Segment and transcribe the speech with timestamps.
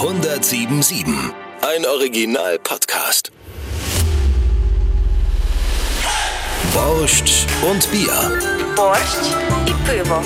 [0.00, 1.12] 1077.
[1.60, 3.32] Ein Original-Podcast.
[6.72, 8.38] Borscht und Bier.
[8.76, 9.34] Borscht
[9.66, 10.22] und pivo.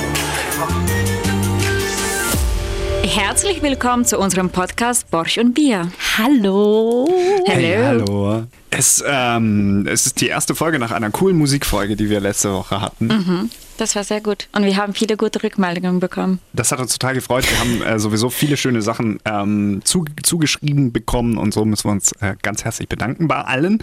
[3.04, 5.90] Herzlich willkommen zu unserem Podcast Borsch und Bier.
[6.18, 7.08] Hallo.
[7.46, 8.44] Hey, hallo.
[8.70, 12.80] Es, ähm, es ist die erste Folge nach einer coolen Musikfolge, die wir letzte Woche
[12.80, 13.50] hatten.
[13.76, 14.48] Das war sehr gut.
[14.52, 16.38] Und wir haben viele gute Rückmeldungen bekommen.
[16.52, 17.44] Das hat uns total gefreut.
[17.50, 21.92] Wir haben äh, sowieso viele schöne Sachen ähm, zu, zugeschrieben bekommen und so müssen wir
[21.92, 23.82] uns äh, ganz herzlich bedanken bei allen.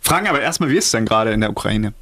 [0.00, 1.94] Fragen aber erstmal, wie ist es denn gerade in der Ukraine?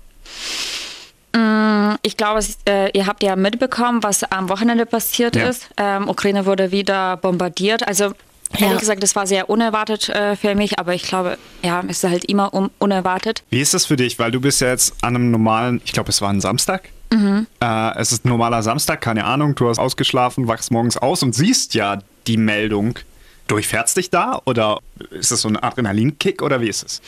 [2.03, 5.49] Ich glaube, äh, ihr habt ja mitbekommen, was am Wochenende passiert Ja.
[5.49, 5.69] ist.
[5.77, 7.87] Ähm, Ukraine wurde wieder bombardiert.
[7.87, 8.13] Also
[8.57, 8.67] Ja.
[8.67, 12.11] ehrlich gesagt, das war sehr unerwartet äh, für mich, aber ich glaube, ja, es ist
[12.11, 13.43] halt immer un unerwartet.
[13.51, 14.19] Wie ist das für dich?
[14.19, 16.89] Weil du bist ja jetzt an einem normalen, ich glaube, es war ein Samstag.
[17.11, 19.55] Äh, es ist ein normaler Samstag, keine Ahnung.
[19.55, 22.99] Du hast ausgeschlafen, wachst morgens aus und siehst ja die Meldung.
[23.47, 27.03] Durchfährst dich da oder ist das so ein Adrenalinkick oder wie ist es?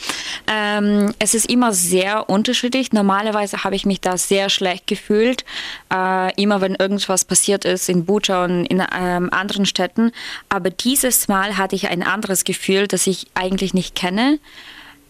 [0.45, 2.93] Ähm, es ist immer sehr unterschiedlich.
[2.93, 5.45] Normalerweise habe ich mich da sehr schlecht gefühlt.
[5.91, 10.11] Äh, immer wenn irgendwas passiert ist in Bucha und in ähm, anderen Städten.
[10.47, 14.37] Aber dieses Mal hatte ich ein anderes Gefühl, das ich eigentlich nicht kenne.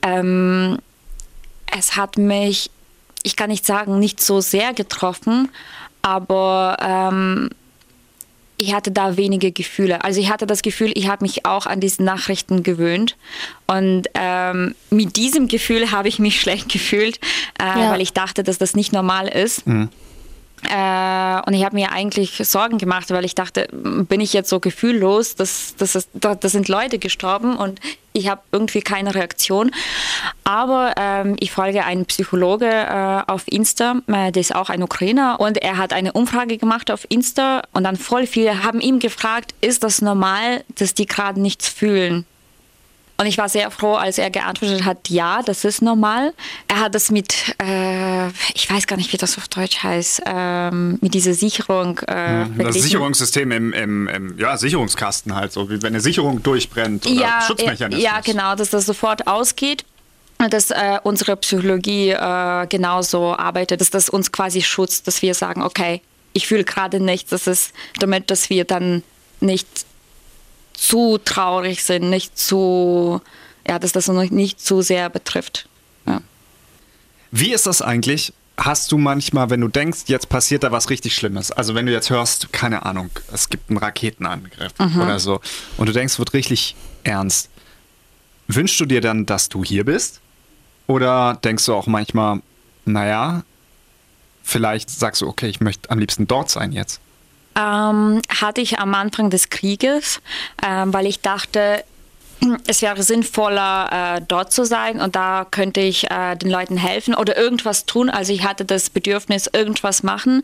[0.04, 0.80] Ähm,
[1.78, 2.72] es hat mich,
[3.24, 5.50] ich kann nicht sagen, nicht so sehr getroffen,
[6.02, 7.50] aber ähm,
[8.58, 10.04] ich hatte da wenige Gefühle.
[10.04, 13.16] Also ich hatte das Gefühl, ich habe mich auch an diese Nachrichten gewöhnt.
[13.68, 17.20] Und ähm, mit diesem Gefühl habe ich mich schlecht gefühlt,
[17.60, 17.92] äh, Ja.
[17.92, 19.66] weil ich dachte, dass das nicht normal ist.
[19.68, 19.88] Äh,
[20.64, 25.36] und ich habe mir eigentlich Sorgen gemacht, weil ich dachte, bin ich jetzt so gefühllos,
[25.36, 27.80] dass, dass es, da, da sind Leute gestorben und
[28.18, 29.72] ich habe irgendwie keine Reaktion.
[30.44, 35.40] Aber ähm, ich folge einen Psychologe äh, auf Insta, äh, der ist auch ein Ukrainer
[35.40, 39.54] und er hat eine Umfrage gemacht auf Insta und dann voll viele haben ihm gefragt,
[39.62, 42.26] ist das normal, dass die gerade nichts fühlen?
[43.20, 46.34] Und ich war sehr froh, als er geantwortet hat, ja, das ist normal.
[46.68, 51.00] Er hat das mit, äh, ich weiß gar nicht, wie das auf Deutsch heißt, ähm,
[51.02, 51.98] mit dieser Sicherung.
[52.08, 52.76] Äh, Das.
[52.76, 57.42] Sicherungssystem im, im, im ja, Sicherungskasten halt, so wie wenn eine Sicherung durchbrennt oder ja,
[57.42, 58.04] Schutzmechanismus.
[58.04, 59.84] Ja, genau, dass das sofort ausgeht.
[60.52, 65.64] Dass äh, unsere Psychologie äh, genauso arbeitet, dass das uns quasi schützt, dass wir sagen,
[65.64, 66.02] okay,
[66.34, 69.02] ich fühle gerade nichts, das ist damit, dass wir dann
[69.40, 69.68] nicht
[70.78, 73.22] zu traurig sind, nicht zu,
[73.68, 75.68] ja, dass das uns nicht zu sehr betrifft.
[76.06, 76.22] Ja.
[77.32, 78.34] Wie ist das eigentlich?
[78.58, 81.92] Hast du manchmal, wenn du denkst, jetzt passiert da was richtig Schlimmes, also wenn du
[81.92, 85.42] jetzt hörst, keine Ahnung, es gibt einen Raketenangriff oder so,
[85.78, 87.50] und du denkst, es wird richtig ernst,
[88.48, 90.22] wünschst du dir dann, dass du hier bist?
[90.88, 92.42] Oder denkst du auch manchmal,
[92.86, 93.44] naja,
[94.42, 97.00] vielleicht sagst du, okay, ich möchte am liebsten dort sein jetzt?
[97.58, 100.22] Ähm, hatte ich am Anfang des Krieges,
[100.64, 101.84] ähm, weil ich dachte,
[102.68, 107.16] es wäre sinnvoller, äh, dort zu sein und da könnte ich äh, den Leuten helfen
[107.16, 108.10] oder irgendwas tun.
[108.10, 110.44] Also ich hatte das Bedürfnis, irgendwas machen,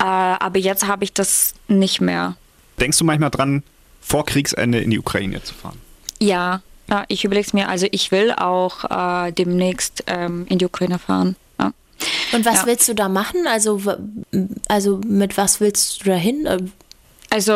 [0.00, 2.36] äh, aber jetzt habe ich das nicht mehr.
[2.80, 3.62] Denkst du manchmal dran,
[4.00, 5.80] vor Kriegsende in die Ukraine zu fahren?
[6.20, 6.62] Ja,
[7.08, 7.68] ich überlege es mir.
[7.68, 8.84] Also ich will auch
[9.26, 11.36] äh, demnächst ähm, in die Ukraine fahren.
[12.32, 12.66] Und was Ja.
[12.66, 13.46] willst du da machen?
[13.46, 13.80] Also,
[14.68, 16.70] also mit was willst du da hin?
[17.30, 17.52] Also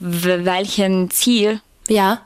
[0.00, 1.60] welchen Ziel?
[1.88, 2.20] Ja.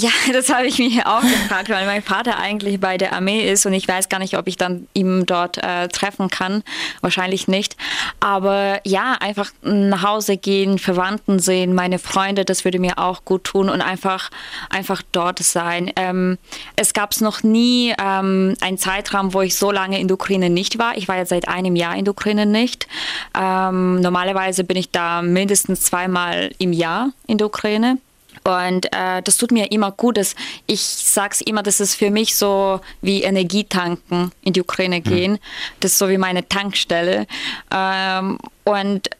[0.00, 3.66] Ja, das habe ich mich auch gefragt, weil mein Vater eigentlich bei der Armee ist
[3.66, 6.62] und ich weiß gar nicht, ob ich dann ihn dort äh, treffen kann.
[7.00, 7.76] Wahrscheinlich nicht.
[8.20, 13.44] Aber ja, einfach nach Hause gehen, Verwandten sehen, meine Freunde, das würde mir auch gut
[13.44, 14.30] tun und einfach,
[14.70, 15.90] einfach dort sein.
[15.96, 16.38] Ähm,
[16.76, 20.78] es gab noch nie ähm, einen Zeitraum, wo ich so lange in der Ukraine nicht
[20.78, 20.96] war.
[20.96, 22.86] Ich war jetzt seit einem Jahr in der Ukraine nicht.
[23.36, 27.98] Ähm, normalerweise bin ich da mindestens zweimal im Jahr in der Ukraine.
[28.48, 30.16] Und äh, das tut mir immer gut.
[30.16, 30.34] Dass
[30.66, 35.38] ich sage es immer, das ist für mich so wie Energietanken in die Ukraine gehen.
[35.80, 37.26] Das ist so wie meine Tankstelle.
[37.70, 39.10] Ähm, und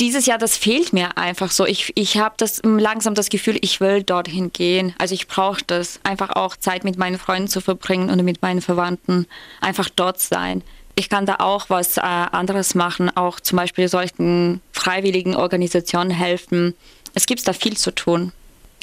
[0.00, 1.66] dieses Jahr, das fehlt mir einfach so.
[1.66, 4.94] Ich, ich habe das langsam das Gefühl, ich will dorthin gehen.
[4.98, 8.60] Also ich brauche das, einfach auch Zeit mit meinen Freunden zu verbringen und mit meinen
[8.60, 9.26] Verwandten,
[9.60, 10.62] einfach dort sein.
[10.94, 16.74] Ich kann da auch was äh, anderes machen, auch zum Beispiel solchen freiwilligen Organisationen helfen.
[17.14, 18.32] Es gibt da viel zu tun.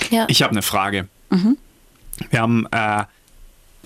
[0.09, 0.25] Ja.
[0.29, 1.07] Ich habe eine Frage.
[2.29, 3.03] Wir haben äh,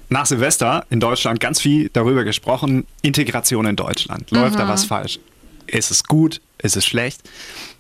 [0.10, 4.32] nach Silvester in Deutschland ganz viel darüber gesprochen, Integration in Deutschland.
[4.32, 5.20] Läuft da was falsch?
[5.68, 6.42] Ist es gut?
[6.58, 7.22] Ist es schlecht?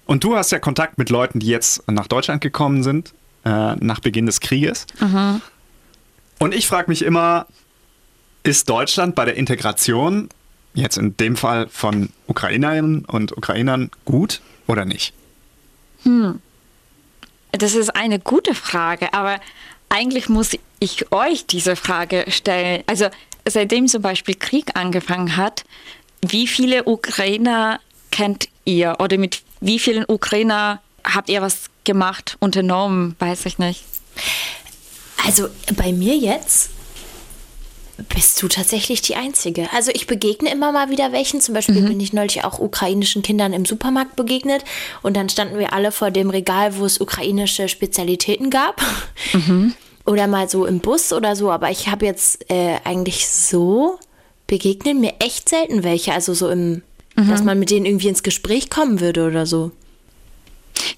[0.05, 3.13] Und du hast ja Kontakt mit Leuten, die jetzt nach Deutschland gekommen sind,
[3.45, 4.85] äh, nach Beginn des Krieges.
[6.39, 7.45] Und ich frage mich immer,
[8.43, 10.29] ist Deutschland bei der Integration,
[10.73, 15.13] jetzt in dem Fall von Ukrainerinnen und Ukrainern, gut oder nicht?
[17.51, 19.39] Das ist eine gute Frage, aber
[19.89, 22.83] eigentlich muss ich euch diese Frage stellen.
[22.85, 23.07] Also
[23.47, 25.63] seitdem zum Beispiel Krieg angefangen hat,
[26.21, 27.79] wie viele Ukrainer
[28.11, 33.83] kennt ihr oder mit wie vielen Ukrainer habt ihr was gemacht, unternommen, weiß ich nicht.
[35.25, 36.71] Also bei mir jetzt
[38.07, 39.71] bist du tatsächlich die Einzige.
[39.73, 41.41] Also ich begegne immer mal wieder welchen.
[41.41, 44.63] Zum Beispiel bin ich neulich auch ukrainischen Kindern im Supermarkt begegnet
[45.01, 48.81] und dann standen wir alle vor dem Regal, wo es ukrainische Spezialitäten gab.
[50.05, 51.51] Oder mal so im Bus oder so.
[51.51, 53.99] Aber ich habe jetzt äh, eigentlich so
[54.47, 56.13] begegnen mir echt selten welche.
[56.13, 56.81] Also so im,
[57.15, 59.71] dass man mit denen irgendwie ins Gespräch kommen würde oder so.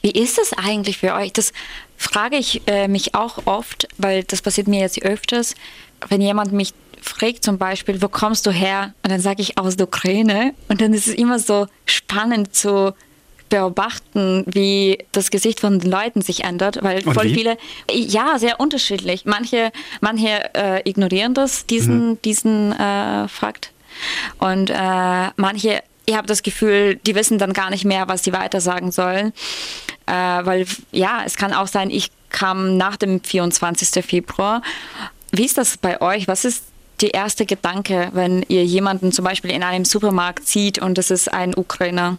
[0.01, 1.33] Wie ist es eigentlich für euch?
[1.33, 1.51] Das
[1.97, 5.55] frage ich äh, mich auch oft, weil das passiert mir jetzt öfters,
[6.09, 8.93] wenn jemand mich fragt zum Beispiel, wo kommst du her?
[9.03, 10.53] Und dann sage ich aus der Ukraine.
[10.69, 12.93] Und dann ist es immer so spannend zu
[13.49, 17.33] beobachten, wie das Gesicht von den Leuten sich ändert, weil Und voll wie?
[17.33, 17.57] viele,
[17.91, 19.25] ja, sehr unterschiedlich.
[19.25, 23.71] Manche, manche äh, ignorieren das, diesen, diesen äh, Fakt.
[24.39, 28.31] Und äh, manche, ich habe das Gefühl, die wissen dann gar nicht mehr, was sie
[28.31, 29.33] weiter sagen sollen.
[30.05, 34.03] Äh, weil, ja, es kann auch sein, ich kam nach dem 24.
[34.03, 34.61] Februar.
[35.31, 36.27] Wie ist das bei euch?
[36.29, 36.63] Was ist
[37.01, 41.33] der erste Gedanke, wenn ihr jemanden zum Beispiel in einem Supermarkt sieht und es ist
[41.33, 42.17] ein Ukrainer?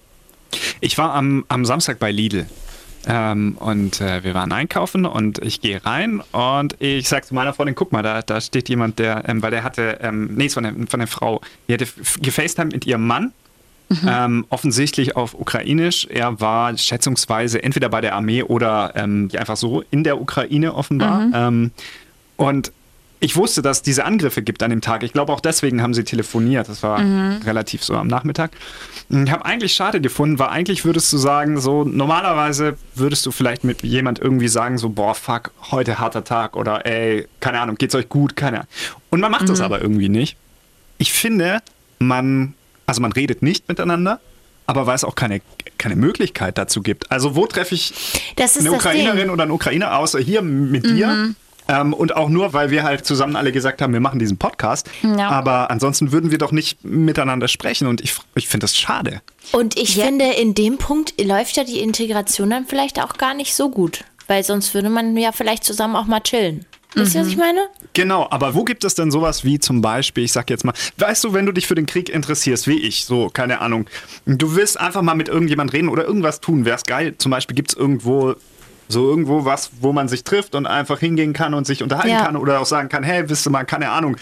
[0.81, 2.47] Ich war am, am Samstag bei Lidl.
[3.05, 7.53] Ähm, und äh, wir waren einkaufen und ich gehe rein und ich sag zu meiner
[7.53, 10.63] Freundin, guck mal, da, da steht jemand, der, ähm, weil der hatte, ähm, nee, von
[10.63, 11.89] der, von der Frau, die hatte
[12.21, 13.33] gefacetimed mit ihrem Mann,
[14.07, 16.07] ähm, offensichtlich auf Ukrainisch.
[16.09, 21.27] Er war schätzungsweise entweder bei der Armee oder ähm, einfach so in der Ukraine offenbar.
[21.35, 21.73] Ähm,
[22.37, 22.73] und
[23.23, 25.05] ich wusste, dass es diese Angriffe gibt an dem Tag.
[25.05, 26.69] Ich glaube, auch deswegen haben sie telefoniert.
[26.69, 28.51] Das war relativ so am Nachmittag.
[29.11, 33.63] Ich habe eigentlich schade gefunden, weil eigentlich würdest du sagen, so normalerweise würdest du vielleicht
[33.63, 37.95] mit jemand irgendwie sagen, so, boah, fuck, heute harter Tag oder ey, keine Ahnung, geht's
[37.95, 38.35] euch gut?
[38.35, 38.69] Keine Ahnung.
[39.11, 40.37] Und man macht das aber irgendwie nicht.
[40.99, 41.63] Ich finde,
[42.01, 42.55] man,
[42.87, 44.19] also man redet nicht miteinander,
[44.67, 45.43] aber weil es auch keine,
[45.79, 47.13] keine Möglichkeit dazu gibt.
[47.13, 47.95] Also wo treffe ich
[48.59, 49.31] eine Ukrainerin Ding.
[49.31, 51.35] oder einen Ukrainer außer hier mit dir?
[51.81, 54.91] Ähm, und auch nur, weil wir halt zusammen alle gesagt haben, wir machen diesen Podcast.
[55.03, 55.29] Ja.
[55.31, 59.23] Aber ansonsten würden wir doch nicht miteinander sprechen und ich, ich finde das schade.
[59.53, 60.05] Und ich Ja.
[60.07, 64.05] finde, in dem Punkt läuft ja die Integration dann vielleicht auch gar nicht so gut.
[64.29, 66.65] Weil sonst würde man ja vielleicht zusammen auch mal chillen.
[66.95, 67.61] Wisst ihr, was ich meine?
[67.95, 71.25] Genau, aber wo gibt es denn sowas wie zum Beispiel, ich sag jetzt mal, weißt
[71.25, 73.87] du, wenn du dich für den Krieg interessierst, wie ich, so, keine Ahnung,
[74.27, 77.15] du willst einfach mal mit irgendjemand reden oder irgendwas tun, wär's geil.
[77.17, 78.35] Zum Beispiel gibt es irgendwo
[78.93, 82.25] so irgendwo was, wo man sich trifft und einfach hingehen kann und sich unterhalten Ja.
[82.27, 84.17] kann oder auch sagen kann, hey, willst du mal, keine Ahnung,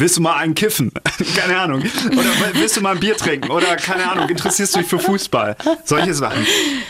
[0.00, 0.92] Willst du mal einen kiffen?
[1.36, 1.80] keine Ahnung.
[1.80, 3.50] Oder willst du mal ein Bier trinken?
[3.50, 5.56] Oder keine Ahnung, interessierst du dich für Fußball?
[5.84, 6.46] Solche Sachen.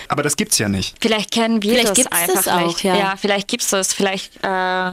[0.09, 0.95] Aber das gibt's ja nicht.
[1.01, 2.83] Vielleicht kennen wir Vielleicht das gibt's einfach das auch, nicht.
[2.85, 3.15] ja.
[3.17, 3.95] vielleicht gibt es das.
[3.95, 4.91] Vielleicht äh,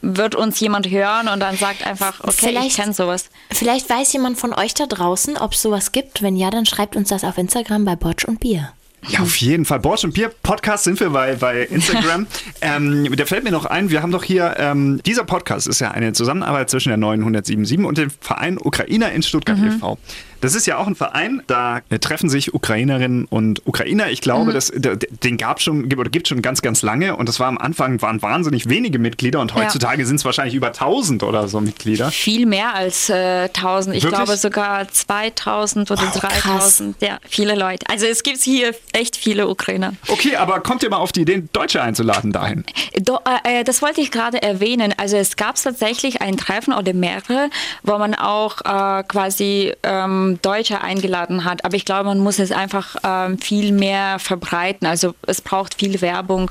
[0.00, 3.30] wird uns jemand hören und dann sagt einfach, okay, ich Vielleicht- kenne sowas.
[3.50, 6.22] Vielleicht weiß jemand von euch da draußen, ob es sowas gibt.
[6.22, 8.70] Wenn ja, dann schreibt uns das auf Instagram bei Botsch und Bier.
[9.08, 9.78] Ja, auf jeden Fall.
[9.78, 12.26] Borsch und Bier Podcast sind wir bei, bei Instagram.
[12.60, 15.92] ähm, da fällt mir noch ein, wir haben doch hier, ähm, dieser Podcast ist ja
[15.92, 19.98] eine Zusammenarbeit zwischen der 977 und dem Verein Ukrainer in Stuttgart e.V.
[20.40, 24.10] Das ist ja auch ein Verein, da äh, treffen sich Ukrainerinnen und Ukrainer.
[24.10, 27.28] Ich glaube, das, d- d- den gab schon oder gibt schon ganz, ganz lange und
[27.28, 29.56] das war am Anfang waren wahnsinnig wenige Mitglieder und Ja.
[29.62, 32.10] heutzutage sind es wahrscheinlich über 1000 oder so Mitglieder.
[32.10, 33.96] Viel mehr als äh, 1000.
[33.96, 34.18] Ich Wirklich?
[34.24, 36.42] glaube sogar 2000 oder Wow, krass.
[36.42, 37.00] 3000.
[37.02, 37.86] Ja, viele Leute.
[37.90, 39.94] Also es gibt hier echt viele Ukrainer.
[40.08, 42.64] Okay, aber kommt ihr mal auf die Idee, Deutsche einzuladen dahin?
[43.00, 44.94] Do, äh, äh, das wollte ich gerade erwähnen.
[44.96, 47.48] Also es gab tatsächlich ein Treffen oder mehrere,
[47.82, 51.64] wo man auch äh, quasi ähm, Deutsche eingeladen hat.
[51.64, 54.86] Aber ich glaube, man muss es einfach ähm, viel mehr verbreiten.
[54.86, 56.50] Also es braucht viel Werbung.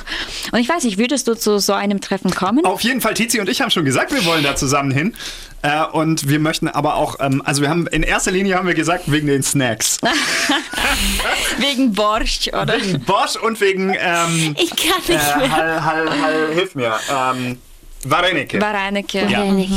[0.51, 2.65] Und ich weiß nicht, würdest du zu so einem Treffen kommen?
[2.65, 5.13] Auf jeden Fall, Tizi und ich haben schon gesagt, wir wollen da zusammen hin.
[5.61, 8.75] Äh, und wir möchten aber auch, ähm, also wir haben in erster Linie haben wir
[8.75, 9.99] gesagt, wegen den Snacks.
[11.57, 12.75] Wegen Borscht, oder?
[12.79, 15.51] wegen Bosch und wegen ähm, Ich kann äh, nicht mehr.
[15.51, 16.93] Hall, Hall, Hall, hilf mir.
[18.09, 18.59] Varenike.
[18.59, 19.25] Baraneke.
[19.27, 19.43] Ja.
[19.57, 19.71] Ich.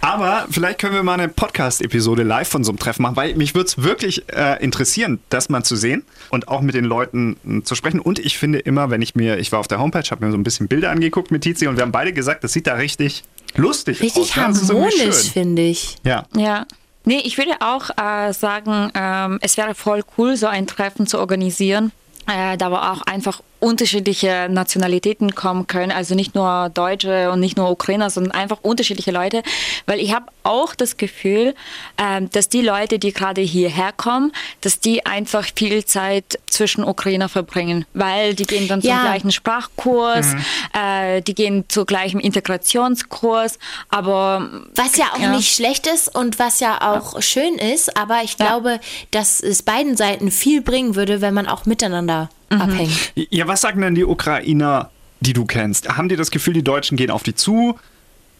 [0.00, 3.54] Aber vielleicht können wir mal eine Podcast-Episode live von so einem Treffen machen, weil mich
[3.54, 7.64] würde es wirklich äh, interessieren, das mal zu sehen und auch mit den Leuten mh,
[7.64, 8.00] zu sprechen.
[8.00, 10.38] Und ich finde immer, wenn ich mir, ich war auf der Homepage, habe mir so
[10.38, 13.24] ein bisschen Bilder angeguckt mit Tizi und wir haben beide gesagt, das sieht da richtig
[13.56, 14.36] lustig Richtig aus.
[14.36, 14.42] ne?
[14.44, 15.96] Irgendwie harmonisch, finde ich.
[16.04, 16.24] Ja.
[16.36, 16.66] Ja.
[17.04, 21.18] Nee, ich würde auch äh, sagen, ähm, es wäre voll cool, so ein Treffen zu
[21.18, 21.92] organisieren.
[22.26, 27.56] Äh, da wo auch einfach unterschiedliche Nationalitäten kommen können, also nicht nur Deutsche und nicht
[27.56, 29.42] nur Ukrainer, sondern einfach unterschiedliche Leute,
[29.86, 31.54] weil ich habe auch das Gefühl,
[31.96, 37.30] ähm, dass die Leute, die gerade hierher kommen, dass die einfach viel Zeit zwischen Ukrainer
[37.30, 39.00] verbringen, weil die gehen dann zum Ja.
[39.02, 40.34] gleichen Sprachkurs,
[40.78, 45.30] äh, die gehen zu gleichem Integrationskurs, aber Was ja auch Ja.
[45.30, 48.78] nicht schlecht ist und was ja auch schön ist, aber ich glaube,
[49.10, 52.62] dass es beiden Seiten viel bringen würde, wenn man auch miteinander Mhm.
[52.62, 53.12] abhängt.
[53.14, 55.96] Ja, was sagen denn die Ukrainer, die du kennst?
[55.96, 57.78] Haben die das Gefühl, die Deutschen gehen auf die zu?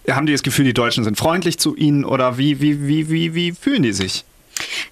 [0.08, 2.04] Haben die das Gefühl, die Deutschen sind freundlich zu ihnen?
[2.04, 4.24] Oder wie, wie, wie, wie, wie fühlen die sich?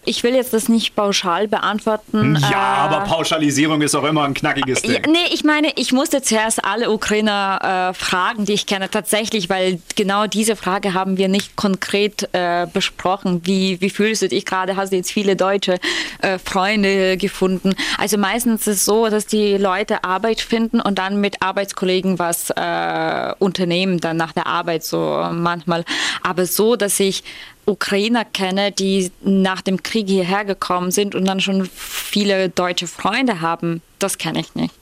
[0.05, 2.37] Ich will jetzt das nicht pauschal beantworten.
[2.51, 5.13] Ja, äh, aber Pauschalisierung ist auch immer ein knackiges Ja, Ding.
[5.13, 9.81] nee, ich meine, ich musste zuerst alle Ukrainer äh, fragen, die ich kenne, tatsächlich, weil
[9.97, 13.43] genau diese Frage haben wir nicht konkret äh, besprochen.
[13.45, 14.77] Wie, wie fühlst du dich gerade?
[14.77, 15.79] Hast du jetzt viele deutsche
[16.21, 17.75] äh, Freunde gefunden?
[17.99, 22.51] Also meistens ist es so, dass die Leute Arbeit finden und dann mit Arbeitskollegen was
[22.51, 25.85] äh, unternehmen, dann nach der Arbeit so manchmal.
[26.23, 27.23] Aber so, dass ich
[27.67, 33.41] Ukrainer kenne, die nach dem Krieg hierher gekommen sind und dann schon viele deutsche Freunde
[33.41, 34.75] haben, das kenne ich nicht.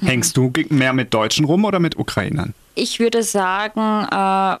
[0.00, 2.54] Hängst du mehr mit Deutschen rum oder mit Ukrainern?
[2.74, 4.56] Ich würde sagen äh,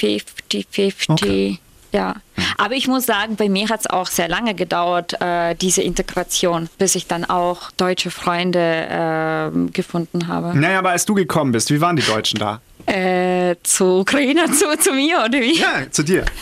[0.00, 1.10] 50-50.
[1.10, 1.58] Okay.
[1.90, 2.16] Ja,
[2.58, 6.68] aber ich muss sagen, bei mir hat es auch sehr lange gedauert, äh, diese Integration,
[6.76, 10.58] bis ich dann auch deutsche Freunde äh, gefunden habe.
[10.58, 12.60] Naja, aber als du gekommen bist, wie waren die Deutschen da?
[12.88, 15.60] Äh, zu Ukrainer, zu, zu mir oder wie?
[15.60, 16.24] Ja, zu dir.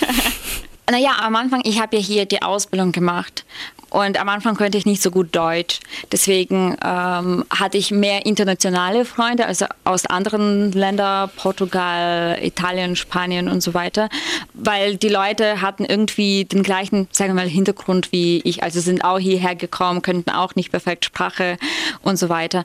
[0.88, 3.45] Naja, am Anfang, ich habe ja hier die Ausbildung gemacht
[3.91, 5.81] und am Anfang konnte ich nicht so gut Deutsch.
[6.12, 13.62] Deswegen ähm, hatte ich mehr internationale Freunde, also aus anderen Ländern, Portugal, Italien, Spanien und
[13.62, 14.09] so weiter,
[14.55, 19.05] weil die Leute hatten irgendwie den gleichen, sagen wir mal, Hintergrund wie ich, also sind
[19.05, 21.57] auch hierher gekommen, könnten auch nicht perfekt Sprache
[22.03, 22.65] und so weiter.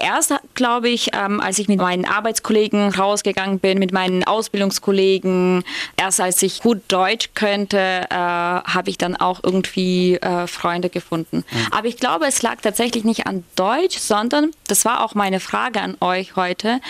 [0.00, 5.62] Erst, glaube ich, ähm, als ich mit meinen Arbeitskollegen rausgegangen bin, mit meinen Ausbildungskollegen,
[5.96, 11.44] erst als ich gut Deutsch könnte, äh, habe ich dann auch irgendwie äh, Freunde gefunden.
[11.70, 15.80] Aber ich glaube, es lag tatsächlich nicht an Deutsch, sondern, das war auch meine Frage
[15.82, 16.80] an euch heute,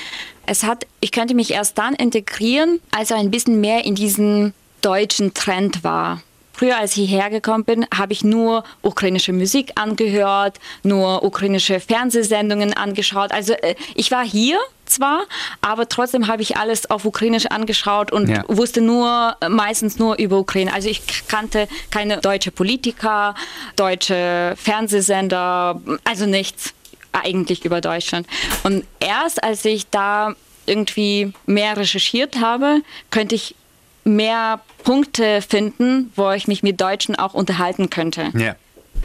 [0.46, 4.54] es hat, ich könnte mich erst dann integrieren, als er ein bisschen mehr in diesen
[4.82, 6.22] deutschen Trend war.
[6.60, 12.74] Früher, als ich hierher gekommen bin, habe ich nur ukrainische Musik angehört, nur ukrainische Fernsehsendungen
[12.74, 13.32] angeschaut.
[13.32, 15.22] Also äh, ich war hier zwar,
[15.62, 18.44] aber trotzdem habe ich alles auf Ukrainisch angeschaut und Ja.
[18.46, 20.74] wusste nur äh, meistens nur über Ukraine.
[20.74, 23.34] Also ich kannte keine deutsche Politiker,
[23.76, 26.74] deutsche Fernsehsender, also nichts
[27.12, 28.26] eigentlich über Deutschland.
[28.64, 30.34] Und erst als ich da
[30.66, 33.54] irgendwie mehr recherchiert habe, könnte ich
[34.04, 38.30] mehr Punkte finden, wo ich mich mit Deutschen auch unterhalten könnte.
[38.36, 38.56] Ja.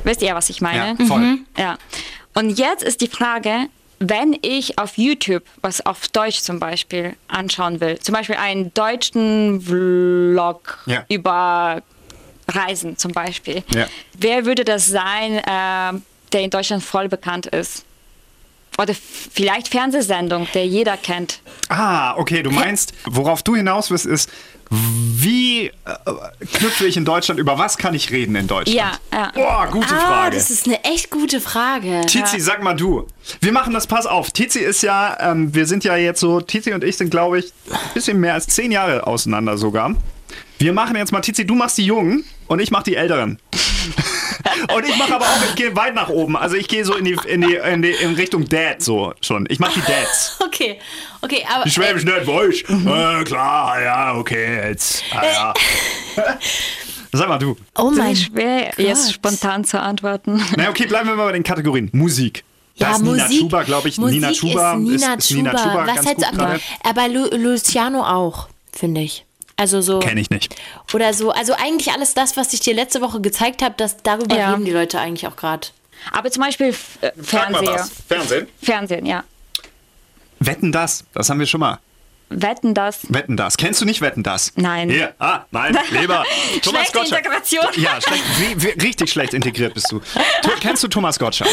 [0.03, 0.95] Wisst ihr, was ich meine?
[0.99, 1.37] Ja, voll.
[1.57, 1.77] Ja.
[2.33, 3.67] Und jetzt ist die Frage,
[3.99, 9.61] wenn ich auf YouTube was auf Deutsch zum Beispiel anschauen will, zum Beispiel einen deutschen
[9.61, 11.05] Vlog Ja.
[11.09, 11.81] über
[12.47, 13.85] Reisen zum Beispiel, Ja.
[14.17, 15.99] wer würde das sein, äh,
[16.33, 17.85] der in Deutschland voll bekannt ist?
[18.77, 21.39] Oder vielleicht Fernsehsendung, der jeder kennt.
[21.69, 24.29] Ah, okay, du meinst, worauf du hinaus willst, ist,
[24.75, 25.71] wie äh,
[26.53, 28.77] knüpfe ich in Deutschland, über was kann ich reden in Deutschland?
[28.77, 29.31] Ja, ja.
[29.33, 30.35] Boah, gute ah, Frage.
[30.35, 32.01] das ist eine echt gute Frage.
[32.07, 33.07] Tizi, sag mal du.
[33.41, 34.31] Wir machen das, pass auf.
[34.31, 37.53] Tizi ist ja, ähm, wir sind ja jetzt so, Tizi und ich sind, glaube ich,
[37.71, 39.95] ein bisschen mehr als zehn Jahre auseinander sogar.
[40.59, 43.39] Wir machen jetzt mal, Tizi, du machst die Jungen und ich mach die Älteren.
[44.75, 46.35] Und ich mache aber auch, ich gehe weit nach oben.
[46.37, 49.45] Also ich gehe so in die, in die, in die in Richtung Dad so schon.
[49.49, 50.37] Ich mach die Dads.
[50.45, 50.79] Okay,
[51.21, 51.65] okay, aber.
[51.65, 52.61] Die Schwäbisch nicht, weiß.
[52.69, 55.03] Äh, klar, ja, okay, jetzt.
[55.11, 55.53] Ah, ja.
[57.11, 57.57] Sag mal du.
[57.77, 60.41] oh Das mein ist schwer, jetzt spontan zu antworten.
[60.55, 61.89] Na okay, bleiben wir mal bei den Kategorien.
[61.93, 62.43] Musik.
[62.77, 63.97] Da Ja, ist Nina Musik, Chuba, glaube ich.
[63.97, 65.87] Musik Nina Chuba ist Nina ist, ist Nina Chuba.
[65.87, 66.59] Was ganz hältst gut gerade.
[66.83, 69.25] Aber Lu Luciano auch, finde ich.
[69.57, 69.99] Also so.
[69.99, 70.55] Kenne ich nicht.
[70.93, 71.31] Oder so.
[71.31, 74.51] Also eigentlich alles das, was ich dir letzte Woche gezeigt habe, das darüber Ja.
[74.51, 75.67] reden die Leute eigentlich auch gerade.
[76.11, 77.87] Aber zum Beispiel äh, Fernseher.
[78.07, 78.47] Fernsehen?
[78.61, 79.23] Fernsehen, ja.
[80.39, 81.05] Wetten das.
[81.13, 81.79] Das haben wir schon mal.
[82.29, 83.11] Wetten das.
[83.13, 83.57] Wetten das.
[83.57, 84.51] Kennst du nicht Wetten das?
[84.55, 84.89] Nein.
[84.89, 86.23] Hier, ah, nein, lieber.
[86.61, 87.25] Thomas Schlechte Gottschalk.
[87.25, 87.65] Integration.
[87.75, 89.99] Ja, schlecht, wie, wie, richtig schlecht integriert bist du.
[89.99, 90.49] du.
[90.59, 91.49] Kennst du Thomas Gottschalk?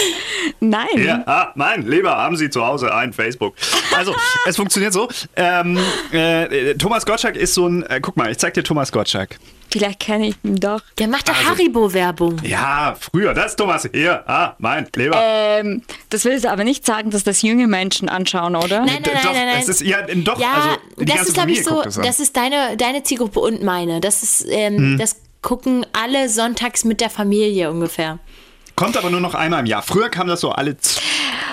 [0.60, 0.86] Nein.
[0.96, 3.54] Ja, ah, nein, lieber, haben Sie zu Hause ein Facebook.
[3.94, 4.14] Also,
[4.46, 5.08] es funktioniert so.
[5.36, 5.78] Ähm,
[6.12, 9.38] äh, Thomas Gottschalk ist so ein, äh, guck mal, ich zeig dir Thomas Gottschalk.
[9.72, 10.80] Vielleicht kenne ich ihn doch.
[10.98, 12.40] Der macht doch Also- Haribo-Werbung.
[12.44, 13.88] Ja, früher, das ist Thomas.
[13.92, 15.16] Hier, ah, mein, lieber.
[15.18, 18.80] Ähm, das willst du aber nicht sagen, dass das junge Menschen anschauen, oder?
[18.80, 19.58] Nein, nein, nein, doch, nein, nein.
[19.62, 20.68] Es ist, ja, doch, Ja, also
[21.00, 23.62] die das ganze ist, glaube ich, Familie so, das das ist deine, deine Zielgruppe und
[23.62, 24.00] meine.
[24.00, 24.98] Das ist, ähm, Hm.
[24.98, 28.18] das gucken alle sonntags mit der Familie ungefähr.
[28.76, 29.82] Kommt aber nur noch einmal im Jahr.
[29.82, 30.76] Früher kam das so alle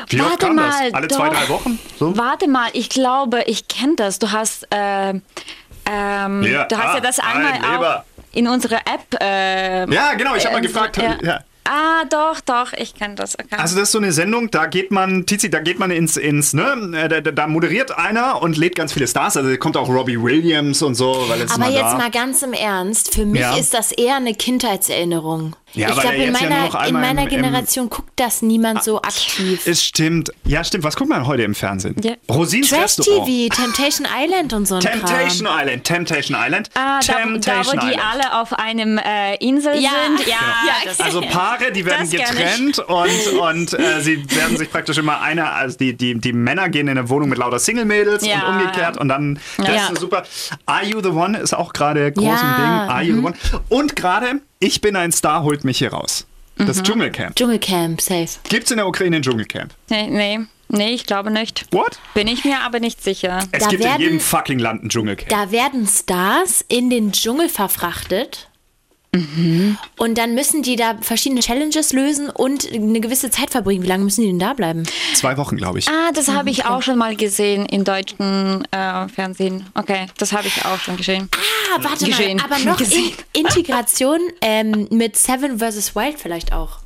[0.09, 0.65] Wie oft Warte kam das?
[0.79, 1.35] mal, Alle zwei, doch.
[1.35, 1.79] drei Wochen?
[1.97, 2.17] So?
[2.17, 4.19] Warte mal, ich glaube, ich kenne das.
[4.19, 7.99] Du hast, äh, ähm, Ja, du hast ah, ja das ein einmal Leber.
[7.99, 9.21] auch in unserer App.
[9.21, 10.97] Äh, Ja, genau, ich habe mal äh, gefragt.
[10.97, 11.17] Ja.
[11.21, 11.39] Ja.
[11.71, 13.37] Ah, doch, doch, ich kenne das.
[13.37, 13.55] Okay.
[13.55, 16.53] Also das ist so eine Sendung, da geht man, Tizi, da geht man ins, ins
[16.53, 16.63] ne,
[16.95, 20.81] äh, da, da moderiert einer und lädt ganz viele Stars, also kommt auch Robbie Williams
[20.81, 21.97] und so, weil Aber mal jetzt da.
[21.97, 23.55] mal ganz im Ernst, für mich Ja.
[23.55, 25.55] ist das eher eine Kindheitserinnerung.
[25.73, 28.83] Ja, ich glaube, in ja meiner, noch in meiner im- im- Generation guckt das niemand
[28.83, 29.65] so aktiv.
[29.67, 30.31] Es stimmt.
[30.45, 30.83] Ja, stimmt.
[30.83, 31.95] Was guckt man heute im Fernsehen?
[32.03, 32.13] Ja.
[32.29, 33.27] Rosins Trash Restaurant.
[33.27, 35.59] TV, Temptation Island und so ein Temptation Kram.
[35.59, 38.03] Island, Temptation Island, ah, da, da, Temptation wo die Island.
[38.11, 39.89] alle auf einem äh, Insel Ja.
[40.05, 40.27] sind.
[40.27, 40.35] Ja,
[40.65, 45.21] Ja, das, Also Paare, die werden getrennt und, und äh, sie werden sich praktisch immer
[45.21, 48.47] einer, also die, die, die Männer gehen in eine Wohnung mit lauter Single-Mädels Ja.
[48.47, 49.87] und umgekehrt und dann, das Ja.
[49.93, 50.23] ist super.
[50.65, 52.31] Are You The One ist auch gerade groß Ja.
[52.33, 52.65] im Ding.
[52.89, 53.35] Are You The One.
[53.69, 56.27] Und gerade, Ich bin ein Star holt mich hier raus.
[56.57, 57.33] Das Dschungelcamp.
[57.37, 58.27] Dschungelcamp, safe.
[58.49, 59.73] Gibt's in der Ukraine ein Dschungelcamp?
[59.89, 61.65] nee, nee, nee, ich glaube nicht.
[61.71, 61.97] What?
[62.13, 63.39] Bin ich mir aber nicht sicher.
[63.53, 65.29] Es Da gibt in werden- jedem fucking Land ein Dschungelcamp.
[65.29, 68.48] Da werden Stars in den Dschungel verfrachtet.
[69.11, 73.81] Und dann müssen die da verschiedene Challenges lösen und eine gewisse Zeit verbringen.
[73.83, 74.83] Wie lange müssen die denn da bleiben?
[75.15, 75.87] Zwei Wochen, glaube ich.
[75.89, 79.65] Ah, das habe ich auch schon mal gesehen im deutschen äh, Fernsehen.
[79.73, 81.27] Okay, das habe ich auch schon gesehen.
[81.33, 82.37] Ah, warte Geschehen.
[82.37, 83.13] mal, aber noch in.
[83.33, 85.95] Integration ähm, mit Seven vs.
[85.95, 86.79] Wild vielleicht auch.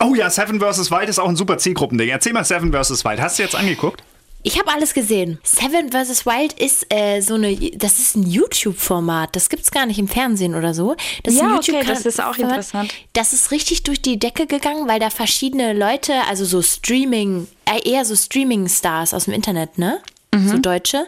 [0.00, 0.90] Oh ja, Seven vs.
[0.90, 2.08] Wild ist auch ein super Zielgruppending.
[2.08, 3.04] Erzähl mal Seven vs.
[3.04, 3.20] Wild.
[3.20, 4.02] Hast du jetzt angeguckt?
[4.46, 5.38] Ich habe alles gesehen.
[5.42, 6.26] Seven vs.
[6.26, 9.34] Wild ist äh, so eine, das ist ein YouTube-Format.
[9.34, 10.96] Das gibt's gar nicht im Fernsehen oder so.
[11.22, 12.92] Das ist Ja, ein okay, das ist auch interessant.
[13.14, 17.88] Das ist richtig durch die Decke gegangen, weil da verschiedene Leute, also so Streaming, äh,
[17.90, 19.98] eher so Streaming-Stars aus dem Internet, ne?
[20.46, 21.06] So Deutsche,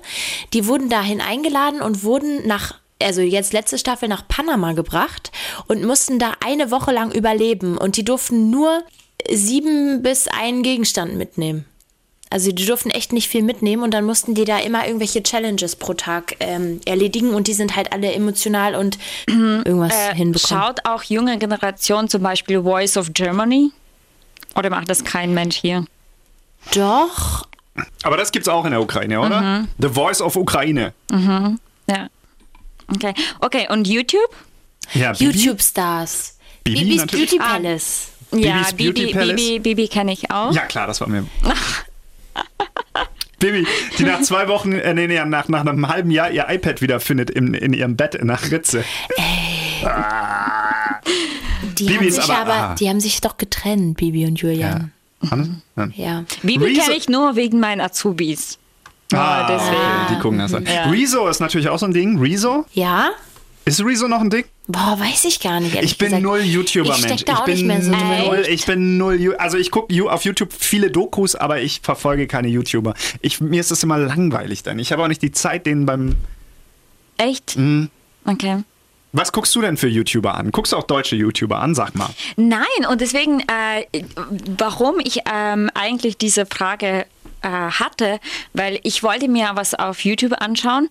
[0.53, 5.33] die wurden dahin eingeladen und wurden nach also jetzt letzte Staffel nach Panama gebracht
[5.67, 8.85] und mussten da eine Woche lang überleben und die durften nur
[9.29, 11.67] sieben bis einen Gegenstand mitnehmen.
[12.29, 15.77] Also die durften echt nicht viel mitnehmen und dann mussten die da immer irgendwelche Challenges
[15.77, 20.63] pro Tag ähm, erledigen und die sind halt alle emotional und irgendwas hinbekommen.
[20.63, 23.71] Schaut auch junge Generation zum Beispiel Voice of Germany?
[24.57, 25.85] Oder macht das kein Mensch hier?
[26.75, 27.47] Doch,
[28.03, 29.41] Aber das gibt's auch in der Ukraine, oder?
[29.41, 29.69] Mhm.
[29.79, 30.93] The Voice of Ukraine.
[31.89, 32.09] Ja.
[32.93, 33.15] Okay.
[33.41, 34.31] Okay, und YouTube?
[34.95, 35.31] Ja, Bibi?
[35.39, 36.39] YouTube-Stars.
[36.65, 37.31] Bibi Bibis natürlich.
[37.31, 37.53] Beauty Ah.
[37.53, 38.09] Palace.
[38.33, 39.37] ja, Bibis Beauty Bibi, Palace?
[39.37, 40.53] Bibi, Bibi kenne ich auch.
[40.53, 41.25] Ja, klar, das war mir.
[43.39, 43.67] Bibi,
[43.99, 47.29] die nach zwei Wochen, äh, nee, nee, nach, nach einem halben Jahr ihr iPad wiederfindet
[47.31, 48.83] in, in ihrem Bett in der Ritze.
[51.79, 52.75] Die, Bibi haben sich aber- aber, ah.
[52.75, 54.93] die haben sich doch getrennt, Bibi und Julian.
[55.23, 55.87] Ja.
[55.95, 56.25] Ja.
[56.43, 58.59] Bibi Rezo- kenne ich nur wegen meinen Azubis.
[59.13, 59.77] Ah, deswegen.
[59.77, 60.67] okay, die gucken das an.
[60.67, 60.91] Ja.
[60.91, 62.19] Rezo ist natürlich auch so ein Ding.
[62.19, 62.65] Rezo?
[62.73, 63.11] Ja?
[63.67, 64.45] Ist Rezo noch ein Ding?
[64.69, 65.75] Boah, weiß ich gar nicht.
[65.83, 66.23] Ich bin gesagt.
[66.23, 67.25] null Ich YouTuber-Mensch.
[67.25, 70.53] da auch bin nicht mehr so null, ich bin null, also ich gucke auf YouTube
[70.53, 72.95] viele Dokus, aber ich verfolge keine YouTuber.
[73.23, 74.79] Ich, mir ist das immer langweilig dann.
[74.79, 76.15] Ich habe auch nicht die Zeit, denen beim.
[77.17, 77.57] Echt?
[77.57, 77.91] Mhm.
[78.25, 78.63] Okay.
[79.13, 80.53] Was guckst du denn für YouTuber an?
[80.53, 81.75] Guckst du auch deutsche YouTuber an?
[81.75, 82.11] Sag mal.
[82.37, 84.03] Nein, und deswegen, äh,
[84.59, 87.07] warum ich ähm, eigentlich diese Frage
[87.43, 88.21] äh, hatte,
[88.53, 90.89] weil ich wollte mir was auf YouTube anschauen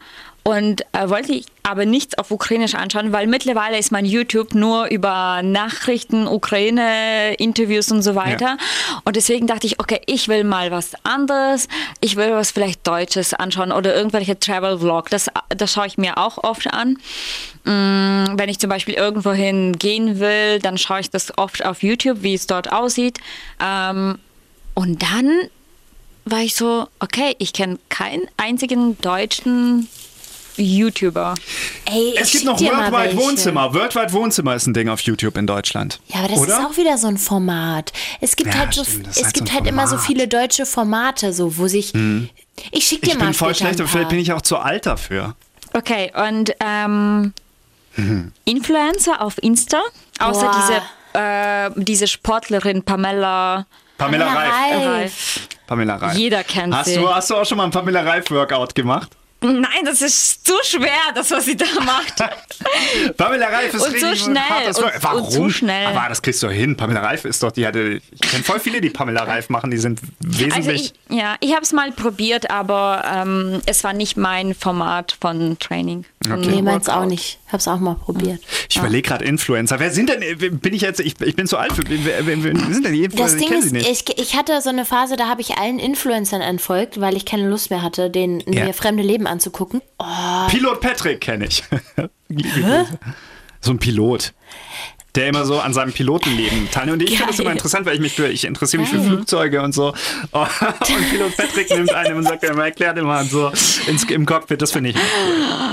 [0.48, 4.86] und äh, wollte ich aber nichts auf Ukrainisch anschauen, weil mittlerweile ist mein YouTube nur
[4.92, 8.58] über Nachrichten, Ukraine, Interviews und so weiter.
[9.06, 11.68] Und deswegen dachte ich, okay, ich will mal was anderes.
[12.00, 15.10] Ich will was vielleicht Deutsches anschauen oder irgendwelche Travel-Vlog.
[15.10, 17.00] Das, das schaue ich mir auch oft an.
[17.64, 22.22] Mm, Wenn ich zum Beispiel irgendwohin gehen will, dann schaue ich das oft auf YouTube,
[22.22, 23.18] wie es dort aussieht.
[23.60, 24.20] Ähm,
[24.76, 25.50] und dann
[26.26, 29.88] war ich so, okay, ich kenne keinen einzigen deutschen
[30.58, 31.34] YouTuber.
[31.86, 33.18] Ey, ich Es gibt noch Worldwide.
[33.18, 33.74] Wohnzimmer.
[33.74, 36.00] Worldwide Wohnzimmer ist ein Ding auf YouTube in Deutschland.
[36.08, 36.60] Ja, aber das Oder?
[36.60, 37.92] ist auch wieder so ein Format.
[38.22, 40.66] Es gibt Ja, halt so, stimmt, es halt gibt so halt immer so viele deutsche
[40.66, 41.94] Formate, so wo sich.
[42.72, 44.86] Ich schick dir Ich mal bin voll schlecht und vielleicht bin ich auch zu alt
[44.86, 45.36] dafür.
[45.74, 47.34] Okay, und ähm,
[48.46, 49.82] Influencer auf Insta,
[50.20, 50.84] außer Boah.
[51.14, 53.66] diese, äh, diese Sportlerin Pamela
[53.98, 54.52] Pamela, Pamela Reif.
[54.52, 54.88] Reif.
[54.88, 55.40] Reif.
[55.68, 56.18] Pamela Reif.
[56.18, 56.96] Jeder kennt hast sie.
[56.96, 59.12] Du, hast du auch schon mal ein Pamela Reif-Workout gemacht?
[59.46, 62.16] Nein, das ist zu schwer, das, was sie da macht.
[63.18, 64.92] Pamela Reif ist Und so richtig schnell, hartes und-.
[65.02, 65.24] Warum?
[65.24, 65.88] und zu schnell.
[65.88, 66.76] Aber das kriegst du hin.
[66.78, 69.78] Pamela Reif ist doch, die hatte, ich kenne voll viele, die Pamela Reif machen, die
[69.78, 70.94] sind Also wesentlich.
[71.10, 75.58] ich, ja, ich habe es mal probiert, aber ähm, es war nicht mein Format von
[75.60, 76.06] Training.
[76.26, 76.50] Von Okay.
[76.56, 77.40] Nee, meins auch nicht.
[77.52, 78.42] Hab's auch mal probiert.
[78.68, 79.80] Ich überlege gerade Influencer.
[79.80, 82.56] Wer sind denn, bin ich jetzt, ich, ich bin zu alt für, wer, wer, wer
[82.74, 83.36] sind denn die Influencer?
[83.38, 84.10] Das Ich Ding sie ist, nicht.
[84.10, 87.48] ich, ich hatte so eine Phase, da habe ich allen Influencern entfolgt, weil ich keine
[87.48, 88.66] Lust mehr hatte, den Ja.
[88.66, 89.82] mir fremde Leben anzugucken.
[90.00, 91.64] Oh, Pilot Patrick kenne ich.
[93.62, 94.34] So ein Pilot.
[95.16, 97.02] der immer so an seinem Pilotenleben teilnimmt.
[97.02, 99.62] Und ich finde das immer interessant, weil ich mich für, ich interessiere mich für Flugzeuge
[99.64, 99.88] und so.
[100.32, 103.52] Und Pilot Patrick nimmt einen und sagt immer, erklärt immer und so
[103.88, 104.62] ins, im Cockpit.
[104.62, 104.98] Das finde ich.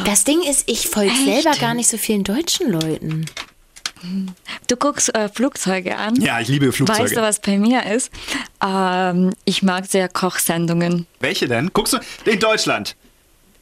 [0.06, 3.26] Das Ding ist, ich folge selber gar nicht so vielen deutschen Leuten.
[4.68, 6.16] Du guckst äh, Flugzeuge an.
[6.16, 7.00] Ja, ich liebe Flugzeuge.
[7.04, 8.10] Weißt du, was bei mir ist?
[8.64, 11.06] Ähm, ich mag sehr Kochsendungen.
[11.20, 11.70] Welche denn?
[11.74, 12.96] Guckst du in Deutschland?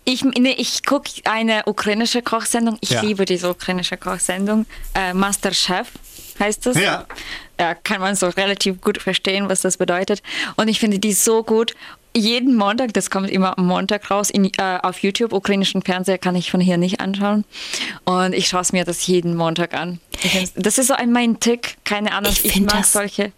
[0.04, 2.78] Ich, nee, ich gucke eine ukrainische Kochsendung.
[2.80, 3.02] Ich Ja.
[3.02, 4.66] liebe diese ukrainische Kochsendung.
[4.94, 5.88] Äh, Masterchef
[6.38, 6.78] heißt es.
[6.80, 7.06] Ja.
[7.60, 10.22] Ja, kann man so relativ gut verstehen, was das bedeutet.
[10.56, 11.74] Und ich finde die so gut.
[12.16, 15.32] Jeden Montag, das kommt immer am Montag raus, in, äh, auf YouTube.
[15.32, 17.44] Ukrainischen Fernseher kann ich von hier nicht anschauen.
[18.04, 20.00] Und ich schaue es mir das jeden Montag an.
[20.56, 21.76] Das ist so ein mein Tick.
[21.84, 22.32] Keine Ahnung.
[22.32, 23.30] Ich Ich, mag das- solche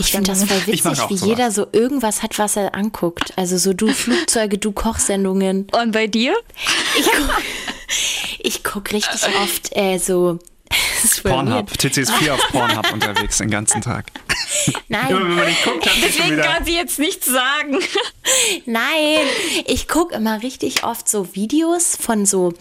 [0.00, 0.48] Ich finde das Kochsendungen.
[0.48, 1.28] voll witzig, wie sowas.
[1.28, 3.32] jeder so irgendwas hat, was er anguckt.
[3.36, 5.66] Also so du Flugzeuge, du Kochsendungen.
[5.72, 6.34] Und bei dir?
[6.98, 7.42] Ich guck,
[8.38, 10.38] ich guck richtig oft äh, so.
[11.22, 11.76] Pornhub.
[11.76, 14.06] TC ist viel auf Pornhub unterwegs den ganzen Tag.
[14.66, 17.78] Immer Nein, wenn man nicht guckt, Deswegen kann sie jetzt nichts sagen.
[18.66, 19.20] nein.
[19.66, 22.54] Ich guck immer richtig oft so Videos von so.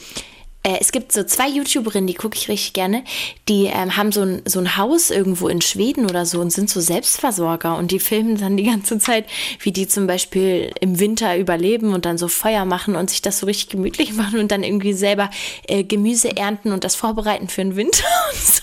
[0.63, 3.03] Äh, es gibt so zwei YouTuberinnen, die gucke ich richtig gerne.
[3.49, 6.69] Die ähm, haben so ein, so ein Haus irgendwo in Schweden oder so und sind
[6.69, 7.77] so Selbstversorger.
[7.77, 9.25] Und die filmen dann die ganze Zeit,
[9.59, 13.39] wie die zum Beispiel im Winter überleben und dann so Feuer machen und sich das
[13.39, 15.29] so richtig gemütlich machen und dann irgendwie selber
[15.67, 18.61] äh, Gemüse ernten und das vorbereiten für den Winter und so.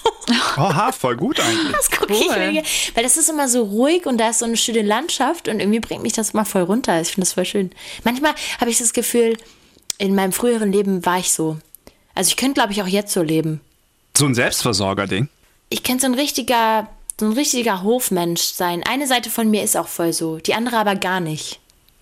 [0.59, 1.73] Oha, voll gut eigentlich.
[1.73, 2.53] Das gucke ich Cool.
[2.53, 2.63] mir,
[2.95, 5.81] weil das ist immer so ruhig und da ist so eine schöne Landschaft und irgendwie
[5.81, 7.01] bringt mich das mal voll runter.
[7.01, 7.71] Ich finde das voll schön.
[8.05, 9.37] Manchmal habe ich das Gefühl,
[9.97, 11.57] in meinem früheren Leben war ich so.
[12.19, 13.61] Also ich könnte, glaube ich, auch jetzt so leben.
[14.17, 15.29] So ein Selbstversorger-Ding.
[15.69, 18.83] Ich könnte so ein richtiger, so ein richtiger Hofmensch sein.
[18.83, 21.61] Eine Seite von mir ist auch voll so, die andere aber gar nicht.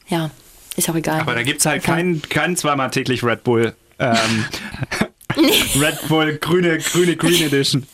[0.09, 0.31] Ja,
[0.75, 1.21] ist auch egal.
[1.21, 3.77] Aber da gibt es halt keinen kein zweimal täglich Red Bull.
[3.99, 4.47] Ähm,
[5.79, 7.87] Red Bull grüne, grüne Green Edition.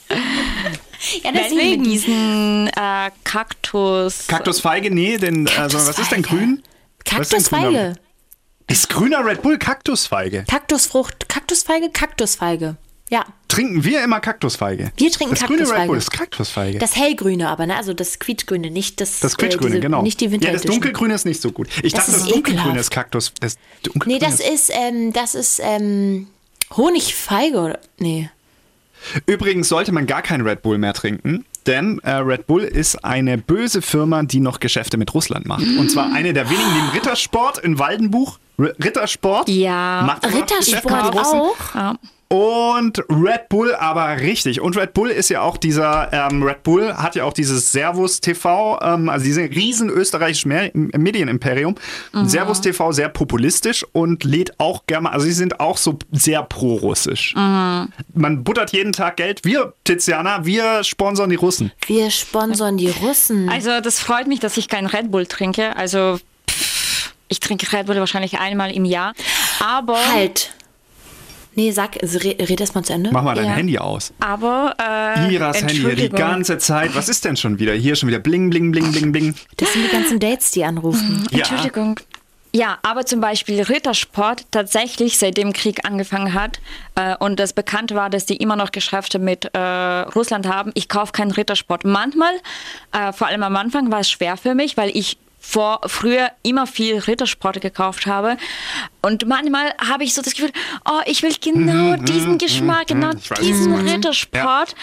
[1.25, 4.29] ja, Deswegen diesen äh, Kaktus.
[4.29, 4.93] Kaktusfeige?
[4.93, 6.47] Nee, denn, also, was ist denn Kaktusfeige.
[6.47, 6.63] grün?
[7.17, 7.73] Was ist denn grüner?
[7.73, 8.12] Kaktusfeige.
[8.69, 10.45] Ist grüner Red Bull Kaktusfeige?
[10.49, 12.77] Kaktusfrucht, Kaktusfeige, Kaktusfeige.
[13.11, 14.91] Ja, Trinken wir immer Kaktusfeige?
[14.97, 15.87] Wir trinken das grüne Red Kaktusfeige.
[15.89, 16.79] Bull ist Kaktusfeige.
[16.79, 17.77] das hellgrüne aber, ne?
[17.77, 20.01] Also das quietschgrüne, nicht das Das Quietschgrüne, äh, genau.
[20.01, 21.69] Nicht die Winter ja, das dunkelgrüne ist nicht so gut.
[21.83, 23.35] Ich Das dachte, das dunkelgrüne ist Kaktus.
[23.41, 23.57] Das
[24.07, 26.29] Nee, das ist, ähm, das ist, ähm,
[26.75, 27.79] Honigfeige, oder?
[27.99, 28.31] Nee.
[29.27, 33.39] Übrigens sollte man gar kein Red Bull mehr trinken, denn äh, Red Bull ist eine
[33.39, 35.63] böse Firma, die noch Geschäfte mit Russland macht.
[35.79, 40.03] Und zwar eine der wenigen, die im Rittersport in Waldenbuch, R Rittersport, Ja.
[40.07, 41.75] macht Rittersport auch?
[41.75, 41.95] Ja.
[42.33, 44.63] Und Red Bull aber richtig.
[44.63, 48.23] Und Red Bull ist ja auch dieser, ähm, Red Bull hat ja auch dieses Servus
[48.23, 51.75] TV, ähm, also diese riesen österreichische Mer Medienimperium.
[52.25, 56.43] Servus TV sehr populistisch und lädt auch gerne mal, also sie sind auch so sehr
[56.43, 57.35] pro-russisch.
[57.35, 59.45] Man buttert jeden Tag Geld.
[59.45, 61.71] Wir, Tiziana, wir sponsern die Russen.
[61.87, 63.51] Wir sponsern die Russen.
[63.51, 65.77] Also das freut mich, dass ich keinen Red Bull trinke.
[65.77, 66.19] Also
[66.51, 69.13] pff, ich trinke Red Bull wahrscheinlich einmal im Jahr.
[69.61, 70.55] Aber, halt.
[71.55, 73.11] Nee, sag, also red, erst mal zu Ende.
[73.13, 73.53] Mach mal dein Ja.
[73.53, 74.13] Handy aus.
[74.21, 76.95] aber äh, Iras Handy die ganze Zeit.
[76.95, 77.75] Was ist denn schon wieder?
[77.75, 79.35] Hier schon wieder bling, bling, bling, bling, bling.
[79.59, 81.27] Das sind die ganzen Dates, die anrufen.
[81.31, 81.39] Ja.
[81.39, 82.01] Entschuldigung.
[82.55, 86.61] Ja, aber zum Beispiel Rittersport tatsächlich seitdem Krieg angefangen hat
[86.97, 90.71] äh, und das bekannt war, dass die immer noch Geschäfte mit äh, Russland haben.
[90.75, 91.85] Ich kaufe keinen Rittersport.
[91.87, 92.35] Manchmal,
[92.93, 96.67] äh, vor allem am Anfang, war es schwer für mich, weil ich vor früher immer
[96.69, 98.37] viel Rittersport gekauft habe
[99.03, 100.53] und manchmal habe ich so das Gefühl,
[100.89, 104.75] oh, ich will genau diesen Geschmack, genau ich weiß, diesen Rittersport.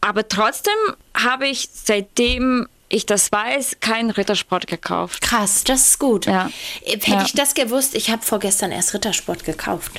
[0.00, 0.74] Aber trotzdem
[1.16, 5.22] habe ich seitdem ich das weiß, keinen Rittersport gekauft.
[5.22, 6.26] Krass, das ist gut.
[6.26, 6.50] Ja.
[6.84, 7.22] Hätte Ja.
[7.24, 9.92] ich das gewusst, ich habe vorgestern erst Rittersport gekauft.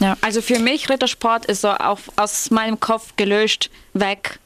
[0.00, 4.40] Ja, also für mich Rittersport ist so auch aus meinem Kopf gelöscht, weg,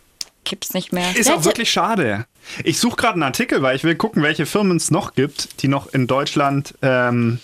[0.44, 1.16] gibt's nicht mehr.
[1.16, 2.26] Ist auch Leute- wirklich schade.
[2.64, 5.68] Ich suche gerade einen Artikel, weil ich will gucken, welche Firmen es noch gibt, die
[5.68, 6.74] noch in Deutschland.
[6.82, 7.40] Ähm,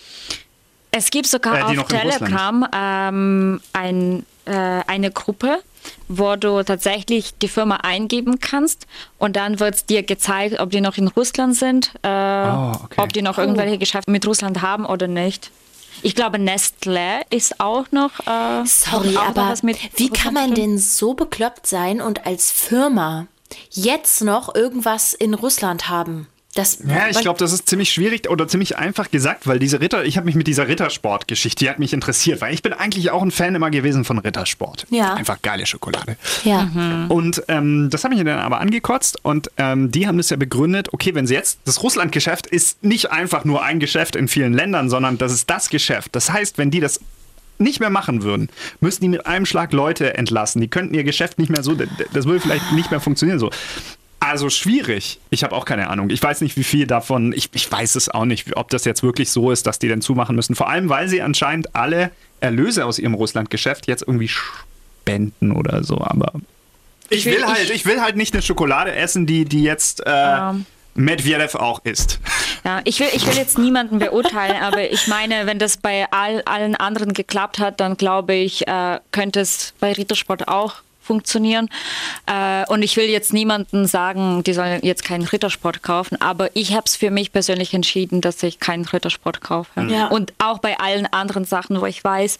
[0.90, 4.52] Es gibt sogar Äh, auf noch Telegram ähm, ein, äh,
[4.86, 5.58] eine Gruppe,
[6.08, 8.86] wo du tatsächlich die Firma eingeben kannst
[9.18, 13.00] und dann wird es dir gezeigt, ob die noch in Russland sind, äh, Oh, okay.
[13.00, 15.50] ob die noch irgendwelche Geschäfte mit Russland haben oder nicht.
[16.02, 18.18] Ich glaube, Nestlé ist auch noch.
[18.26, 22.26] Äh, Sorry, auch noch aber was mit wie kann man denn so bekloppt sein und
[22.26, 23.26] als Firma
[23.70, 26.28] jetzt noch irgendwas in Russland haben?
[26.54, 30.04] Das, ja, ich glaube, das ist ziemlich schwierig oder ziemlich einfach gesagt, weil diese Ritter,
[30.04, 33.22] ich habe mich mit dieser Rittersport-Geschichte, die hat mich interessiert, weil ich bin eigentlich auch
[33.22, 34.86] ein Fan immer gewesen von Rittersport.
[34.90, 35.14] Ja.
[35.14, 36.16] Einfach geile Schokolade.
[36.44, 36.70] Ja.
[37.08, 40.36] Und ähm, das habe ich mir dann aber angekotzt und ähm, die haben das ja
[40.36, 44.52] begründet, okay, wenn sie jetzt, das Russland-Geschäft ist nicht einfach nur ein Geschäft in vielen
[44.52, 46.14] Ländern, sondern das ist das Geschäft.
[46.14, 47.00] Das heißt, wenn die das
[47.58, 48.48] nicht mehr machen würden,
[48.80, 50.60] müssten die mit einem Schlag Leute entlassen.
[50.60, 53.50] Die könnten ihr Geschäft nicht mehr so, das würde vielleicht nicht mehr funktionieren so.
[54.20, 55.20] Also schwierig.
[55.28, 56.08] Ich habe auch keine Ahnung.
[56.08, 59.02] Ich weiß nicht, wie viel davon, ich, ich weiß es auch nicht, ob das jetzt
[59.02, 60.54] wirklich so ist, dass die dann zumachen müssen.
[60.54, 65.98] Vor allem, weil sie anscheinend alle Erlöse aus ihrem Russland-Geschäft jetzt irgendwie spenden oder so.
[66.00, 66.32] Aber
[67.10, 70.56] ich will, halt, ich will halt nicht eine Schokolade essen, die, die jetzt äh, Ja.
[70.94, 72.20] Medvedev auch isst.
[72.64, 76.42] Ja, ich will, ich will jetzt niemanden beurteilen, aber ich meine, wenn das bei all,
[76.42, 81.68] allen anderen geklappt hat, dann glaube ich, äh, könnte es bei Rittersport auch funktionieren.
[82.26, 86.72] Äh, und ich will jetzt niemanden sagen, die sollen jetzt keinen Rittersport kaufen, aber ich
[86.72, 89.82] habe es für mich persönlich entschieden, dass ich keinen Rittersport kaufe.
[89.82, 90.06] Ja.
[90.06, 92.38] Und auch bei allen anderen Sachen, wo ich weiß,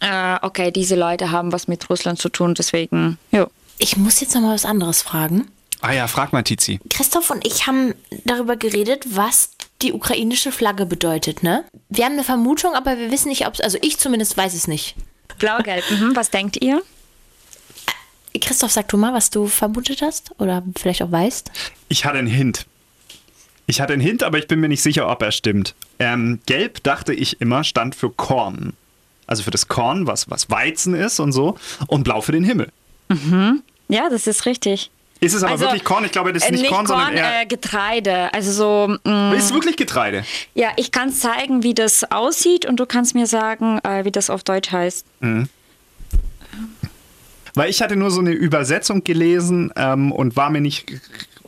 [0.00, 3.46] äh, okay, diese Leute haben was mit Russland zu tun, deswegen, ja.
[3.78, 5.50] Ich muss jetzt noch mal was anderes fragen.
[5.82, 6.78] Ah ja, frag mal Tizi.
[6.90, 9.50] Christoph und ich haben darüber geredet, was
[9.82, 11.64] die ukrainische Flagge bedeutet, ne?
[11.88, 14.68] Wir haben eine Vermutung, aber wir wissen nicht, ob es, also ich zumindest weiß es
[14.68, 14.94] nicht.
[15.38, 16.14] Blau-Gelb, mhm.
[16.14, 16.82] was denkt ihr?
[18.40, 21.50] Christoph, sag du mal, was du vermutet hast oder vielleicht auch weißt.
[21.88, 22.66] Ich hatte einen Hint.
[23.66, 25.74] Ich hatte einen Hint, aber ich bin mir nicht sicher, ob er stimmt.
[25.98, 28.74] Ähm, gelb, dachte ich immer, stand für Korn.
[29.26, 31.56] Also für das Korn, was, was Weizen ist und so.
[31.86, 32.70] Und blau für den Himmel.
[33.88, 34.90] Ja, das ist richtig.
[35.20, 36.04] Ist es aber Also, wirklich Korn?
[36.04, 37.42] Ich glaube, das ist Äh, nicht, Korn, sondern eher.
[37.42, 38.32] äh, Getreide.
[38.32, 40.24] Also so, mh, ist wirklich Getreide.
[40.54, 44.30] ja, ich kann zeigen, wie das aussieht und du kannst mir sagen, äh, wie das
[44.30, 45.04] auf Deutsch heißt.
[47.54, 50.86] Weil ich hatte nur so eine Übersetzung gelesen ähm, und war mir nicht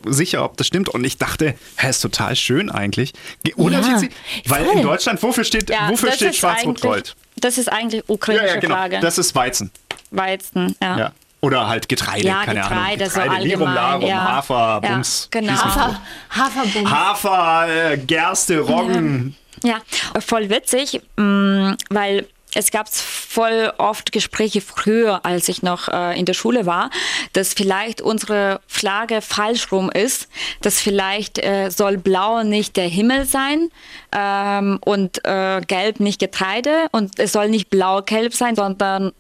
[0.05, 0.89] sicher, ob das stimmt.
[0.89, 3.13] Und ich dachte, hä, ist total schön eigentlich.
[3.45, 4.11] Ge- Oder Ja, Tizi?
[4.49, 4.77] Weil voll.
[4.79, 7.15] in Deutschland, wofür steht, Ja, wofür steht Schwarz-Rot-Gold?
[7.37, 8.75] Das ist eigentlich Ja, ukrainische ja, genau.
[8.75, 8.99] Flagge.
[9.01, 9.71] Das ist Weizen.
[10.11, 10.99] Weizen, ja.
[10.99, 11.13] Ja.
[11.43, 12.79] Oder halt Getreide, Ja, keine Ahnung.
[12.79, 13.35] Getreide, so Lirum,
[13.67, 14.25] allgemein, Larum, ja.
[14.37, 15.29] Hafer, Ja, Bums.
[15.31, 15.53] genau.
[15.55, 15.97] tot.
[16.31, 16.89] Haferbund.
[16.91, 19.37] Hafer, äh, Gerste, Roggen.
[19.65, 19.79] Ja,
[20.21, 26.27] voll witzig, mh, weil es gab voll oft Gespräche früher, als ich noch äh, in
[26.27, 26.91] der Schule war,
[27.33, 30.29] dass vielleicht unsere Flagge falsch rum ist,
[30.61, 33.69] dass vielleicht äh, soll blau nicht der Himmel sein
[34.15, 39.13] ähm, und äh, gelb nicht Getreide und es soll nicht blau-gelb sein, sondern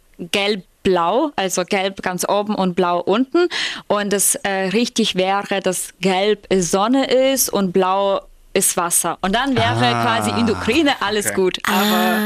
[0.82, 3.48] gelb-blau, also gelb ganz oben und blau unten
[3.86, 8.22] und es äh, richtig wäre, dass gelb Sonne ist und blau
[8.54, 9.16] ist Wasser.
[9.22, 11.34] Und dann wäre Ah, quasi in der Ukraine alles okay.
[11.34, 11.58] gut.
[11.66, 12.18] Aber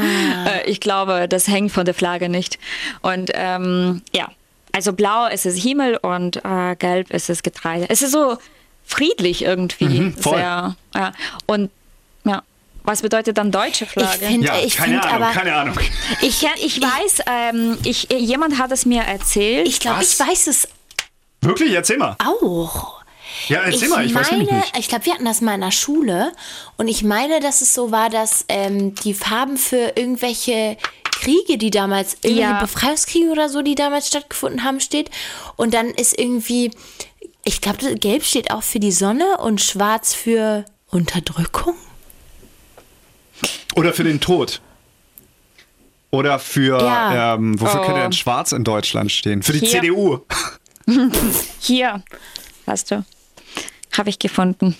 [0.51, 2.59] äh, ich glaube, das hängt von der Flagge nicht.
[3.01, 4.29] Und ähm, ja,
[4.73, 7.85] also blau ist es Himmel und äh, gelb ist es Getreide.
[7.89, 8.37] Es ist so
[8.85, 10.01] friedlich irgendwie.
[10.01, 10.35] Mhm, voll.
[10.37, 11.11] Sehr, ja.
[11.45, 11.69] Und
[12.87, 14.25] was bedeutet dann deutsche Ich Flagge?
[14.25, 15.75] finde, Ja, ich keine finde Ahnung, aber, keine Ahnung.
[16.21, 19.67] ich, ich weiß, ähm, ich, jemand hat es mir erzählt.
[19.67, 20.67] ich glaube, ich weiß es
[21.41, 21.71] Wirklich?
[21.73, 22.15] Erzähl mal.
[22.25, 22.97] auch.
[23.49, 24.77] Ja, erzähl mal, ich weiß meine, nämlich nicht.
[24.79, 26.31] ich glaube, wir hatten das mal in der Schule
[26.77, 30.77] und ich meine, dass es so war, dass ähm, die Farben für irgendwelche
[31.11, 32.59] Kriege, die damals, irgendwelche Ja.
[32.61, 35.11] Befreiungskriege oder so, die damals stattgefunden haben, steht.
[35.57, 36.71] Und dann ist irgendwie,
[37.43, 41.75] ich glaube, gelb steht auch für die Sonne und schwarz für Unterdrückung.
[43.77, 44.61] Oder für den Tod.
[46.11, 47.35] Oder für, Ja.
[47.35, 47.85] ähm, wofür Oh.
[47.85, 49.43] könnte denn schwarz in Deutschland stehen?
[49.43, 49.69] Für die Hier.
[49.81, 50.19] CDU.
[51.59, 52.03] Hier,
[52.65, 53.03] hast du.
[53.97, 54.75] Habe ich gefunden.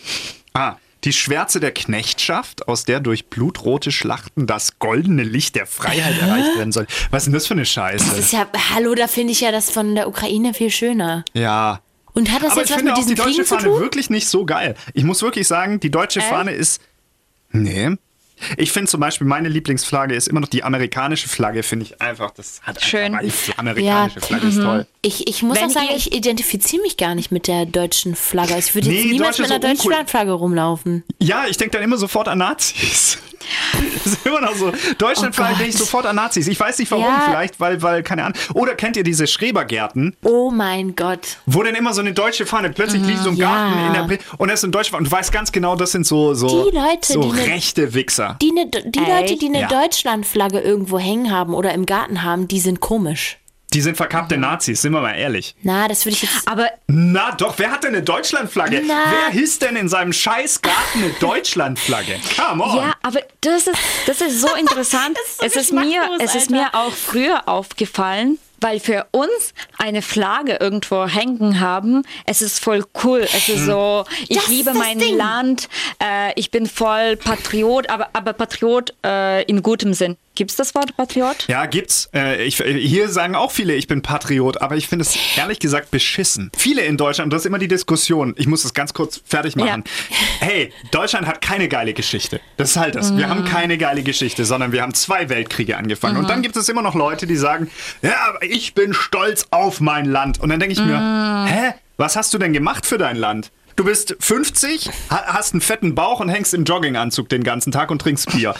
[0.53, 6.19] Ah, die Schwärze der Knechtschaft, aus der durch blutrote Schlachten das goldene Licht der Freiheit
[6.21, 6.88] erreicht werden soll.
[7.12, 8.15] Was ist denn das für eine Das Scheiße?
[8.17, 11.23] ist ja, hallo, da finde ich ja das von der Ukraine viel schöner.
[11.33, 11.81] Ja.
[12.13, 13.55] Und hat das Aber jetzt ich was finde mit auch die diesen deutsche Kriegen zu
[13.55, 13.79] Fahne tun?
[13.79, 14.75] wirklich nicht so geil.
[14.93, 16.81] Ich muss wirklich sagen, die deutsche Fahne ist.
[17.51, 17.95] Nee.
[18.58, 22.32] Ich finde zum Beispiel, meine Lieblingsflagge ist immer noch die amerikanische Flagge, finde ich einfach.
[22.32, 23.15] Das hat Schön.
[23.15, 24.26] Einfach, die amerikanische Ja.
[24.26, 24.86] Flagge ist toll.
[25.08, 28.56] Ich, ich muss Wenn auch sagen, ich identifiziere mich gar nicht mit der deutschen Flagge.
[28.58, 30.08] Ich würde jetzt Nee, niemals Deutsche mit einer so deutschen uncool.
[30.08, 31.04] Flagge rumlaufen.
[31.22, 33.17] Ja, ich denke dann immer sofort an Nazis.
[34.04, 34.74] Das ist immer noch so.
[34.98, 36.48] Deutschlandflagge Oh denke ich sofort an Nazis.
[36.48, 37.24] Ich weiß nicht warum, Ja.
[37.30, 38.38] vielleicht, weil, weil, keine Ahnung.
[38.56, 41.38] Oder kennt ihr diese Schrebergärten, Oh mein Gott.
[41.46, 43.70] wo dann immer so eine deutsche Fahne, plötzlich liegt so ein Ja.
[43.70, 45.04] Garten in der Bre und das ist ein deutsche Fahne.
[45.06, 47.93] Und du weißt ganz genau, das sind so, so, Die Leute, so die ne- rechte
[47.93, 48.38] Wichser.
[48.41, 49.00] Die, ne, die?
[49.00, 49.67] Leute, die eine Ja.
[49.67, 53.38] Deutschlandflagge irgendwo hängen haben oder im Garten haben, die sind komisch.
[53.78, 55.56] Die sind verkappte Nazis, sind wir mal ehrlich.
[55.62, 56.48] Na, das würde ich jetzt.
[56.48, 58.82] Aber Na doch, wer hat denn eine Deutschlandflagge?
[58.88, 58.96] Na.
[59.12, 62.16] Wer hisst denn in seinem scheiß Garten eine Deutschlandflagge?
[62.36, 62.76] Come on.
[62.78, 65.16] Ja, aber das ist, das ist so interessant.
[65.20, 70.02] ist so es, ist mir, es ist mir auch früher aufgefallen, weil für uns eine
[70.02, 73.28] Flagge irgendwo hängen haben, es ist voll cool.
[73.32, 75.18] Es ist so, ich Das liebe mein Ding.
[75.18, 75.70] Land,
[76.04, 80.18] äh, ich bin voll Patriot, aber, aber Patriot äh, in gutem Sinn.
[80.38, 81.47] Gibt es das Wort Patriot?
[81.47, 82.12] Ja, gibt's.
[82.13, 85.89] Äh, ich, hier sagen auch viele, ich bin Patriot, aber ich finde es ehrlich gesagt
[85.89, 86.52] beschissen.
[86.56, 89.84] Viele in Deutschland, das ist immer die Diskussion, ich muss das ganz kurz fertig machen.
[89.88, 90.17] Ja.
[90.39, 92.39] Hey, Deutschland hat keine geile Geschichte.
[92.56, 93.12] Das ist halt das.
[93.12, 93.17] Mhm.
[93.17, 96.13] Wir haben keine geile Geschichte, sondern wir haben zwei Weltkriege angefangen.
[96.13, 96.19] Mhm.
[96.19, 97.71] Und dann gibt es immer noch Leute, die sagen,
[98.04, 100.39] ja, ich bin stolz auf mein Land.
[100.39, 101.47] Und dann denke ich mir, mhm.
[101.47, 103.52] hä, was hast du denn gemacht für dein Land?
[103.76, 108.00] Du bist 50, hast einen fetten Bauch und hängst im Jogginganzug den ganzen Tag und
[108.00, 108.54] trinkst Bier.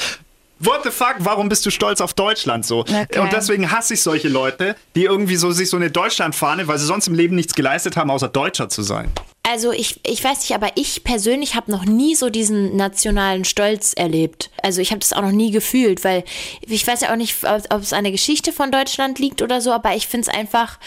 [0.60, 2.80] What the fuck, warum bist du stolz auf Deutschland so?
[2.80, 3.20] Okay.
[3.20, 6.86] Und deswegen hasse ich solche Leute, die irgendwie so sich so eine Deutschlandfahne, weil sie
[6.86, 9.12] sonst im Leben nichts geleistet haben, außer Deutscher zu sein.
[9.50, 13.93] Also ich, ich weiß nicht, aber ich persönlich habe noch nie so diesen nationalen Stolz
[13.93, 14.50] erlebt.
[14.62, 16.26] Also ich habe das auch noch nie gefühlt, weil
[16.62, 19.72] ich weiß ja auch nicht, ob, es an der Geschichte von Deutschland liegt oder so,
[19.72, 20.80] aber ich finde es einfach,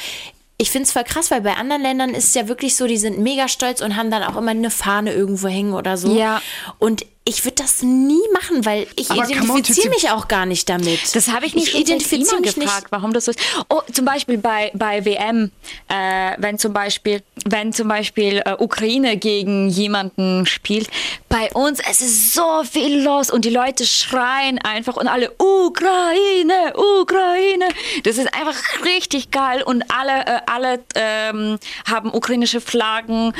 [0.59, 2.99] ich finde es voll krass, weil bei anderen Ländern ist es ja wirklich so, die
[2.99, 6.15] sind mega stolz und haben dann auch immer eine Fahne irgendwo hängen oder so.
[6.15, 6.43] Ja.
[6.79, 11.15] Und ich würde das nie machen, weil ich identifiziere mich auch gar nicht damit.
[11.15, 12.93] Das habe ich nicht ich identifiziere mich gefragt, nicht.
[12.93, 13.41] warum das so ist.
[13.69, 15.51] Oh, zum Beispiel bei, bei WM,
[15.89, 20.89] äh, wenn zum Beispiel, wenn zum Beispiel äh, Ukraine gegen jemanden spielt,
[21.29, 26.75] bei uns es ist so viel los und die Leute schreien einfach und alle Ukraine,
[27.03, 27.69] Ukraine.
[28.05, 33.35] Das ist einfach richtig geil und alle, äh, alle ähm, haben ukrainische Flaggen.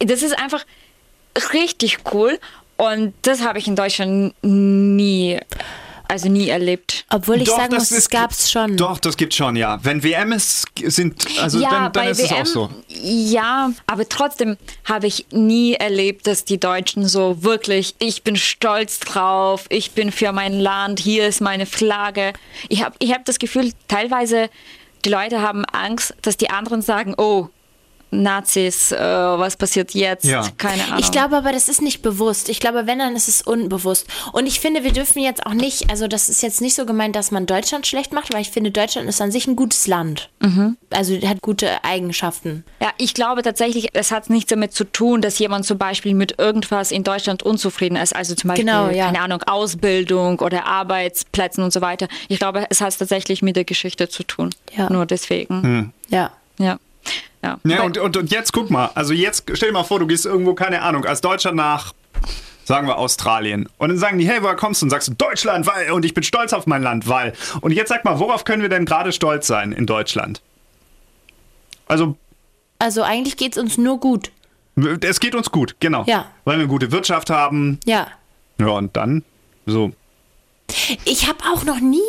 [0.00, 0.64] Äh, das ist einfach
[1.52, 2.38] richtig cool.
[2.82, 5.38] Und das habe ich in Deutschland nie
[6.08, 7.06] also nie erlebt.
[7.08, 8.76] Obwohl ich doch, sagen muss, es gab es schon.
[8.76, 9.78] Doch, das gibt schon, ja.
[9.82, 12.70] Wenn WM ist, sind, also ja, dann, dann ist WM, es auch so.
[12.88, 19.00] Ja, aber trotzdem habe ich nie erlebt, dass die Deutschen so wirklich, ich bin stolz
[19.00, 22.34] drauf, ich bin für mein Land, hier ist meine Flagge.
[22.68, 24.50] Ich habe ich hab das Gefühl, teilweise
[25.06, 27.48] die Leute haben Angst, dass die anderen sagen, oh,
[28.12, 30.24] Nazis, äh, was passiert jetzt?
[30.24, 30.46] Ja.
[30.58, 30.98] Keine Ahnung.
[31.00, 32.50] Ich glaube aber, das ist nicht bewusst.
[32.50, 34.06] Ich glaube, wenn, dann ist es unbewusst.
[34.32, 37.16] Und ich finde, wir dürfen jetzt auch nicht, also das ist jetzt nicht so gemeint,
[37.16, 40.28] dass man Deutschland schlecht macht, weil ich finde, Deutschland ist an sich ein gutes Land.
[40.40, 40.76] Mhm.
[40.90, 42.64] Also hat gute Eigenschaften.
[42.80, 46.38] Ja, ich glaube tatsächlich, es hat nichts damit zu tun, dass jemand zum Beispiel mit
[46.38, 48.14] irgendwas in Deutschland unzufrieden ist.
[48.14, 49.06] Also zum Beispiel, genau, ja.
[49.06, 52.08] keine Ahnung, Ausbildung oder Arbeitsplätzen und so weiter.
[52.28, 54.50] Ich glaube, es hat tatsächlich mit der Geschichte zu tun.
[54.76, 54.90] Ja.
[54.90, 55.62] Nur deswegen.
[55.62, 55.92] Hm.
[56.08, 56.32] Ja.
[56.58, 56.78] Ja.
[57.42, 60.06] Ja, ja und, und, und jetzt guck mal, also jetzt stell dir mal vor, du
[60.06, 61.92] gehst irgendwo, keine Ahnung, als Deutscher nach,
[62.64, 63.68] sagen wir Australien.
[63.78, 64.86] Und dann sagen die, hey, woher kommst du?
[64.86, 67.32] Und sagst du, Deutschland, weil, und ich bin stolz auf mein Land, weil.
[67.60, 70.40] Und jetzt sag mal, worauf können wir denn gerade stolz sein in Deutschland?
[71.88, 72.16] Also.
[72.78, 74.30] Also eigentlich geht es uns nur gut.
[75.02, 76.04] Es geht uns gut, genau.
[76.06, 76.26] Ja.
[76.44, 77.78] Weil wir eine gute Wirtschaft haben.
[77.84, 78.08] Ja.
[78.58, 79.24] Ja, und dann
[79.66, 79.92] so.
[81.04, 82.00] Ich habe auch noch nie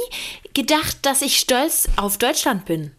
[0.54, 2.92] gedacht, dass ich stolz auf Deutschland bin.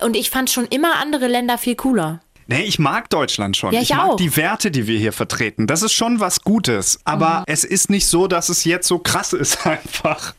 [0.00, 2.20] Und ich fand schon immer andere Länder viel cooler.
[2.46, 3.72] Nee, ich mag Deutschland schon.
[3.72, 4.16] Ja, ich, ich mag auch.
[4.16, 5.66] die Werte, die wir hier vertreten.
[5.66, 7.00] Das ist schon was Gutes.
[7.04, 7.44] Aber mhm.
[7.46, 10.34] es ist nicht so, dass es jetzt so krass ist einfach.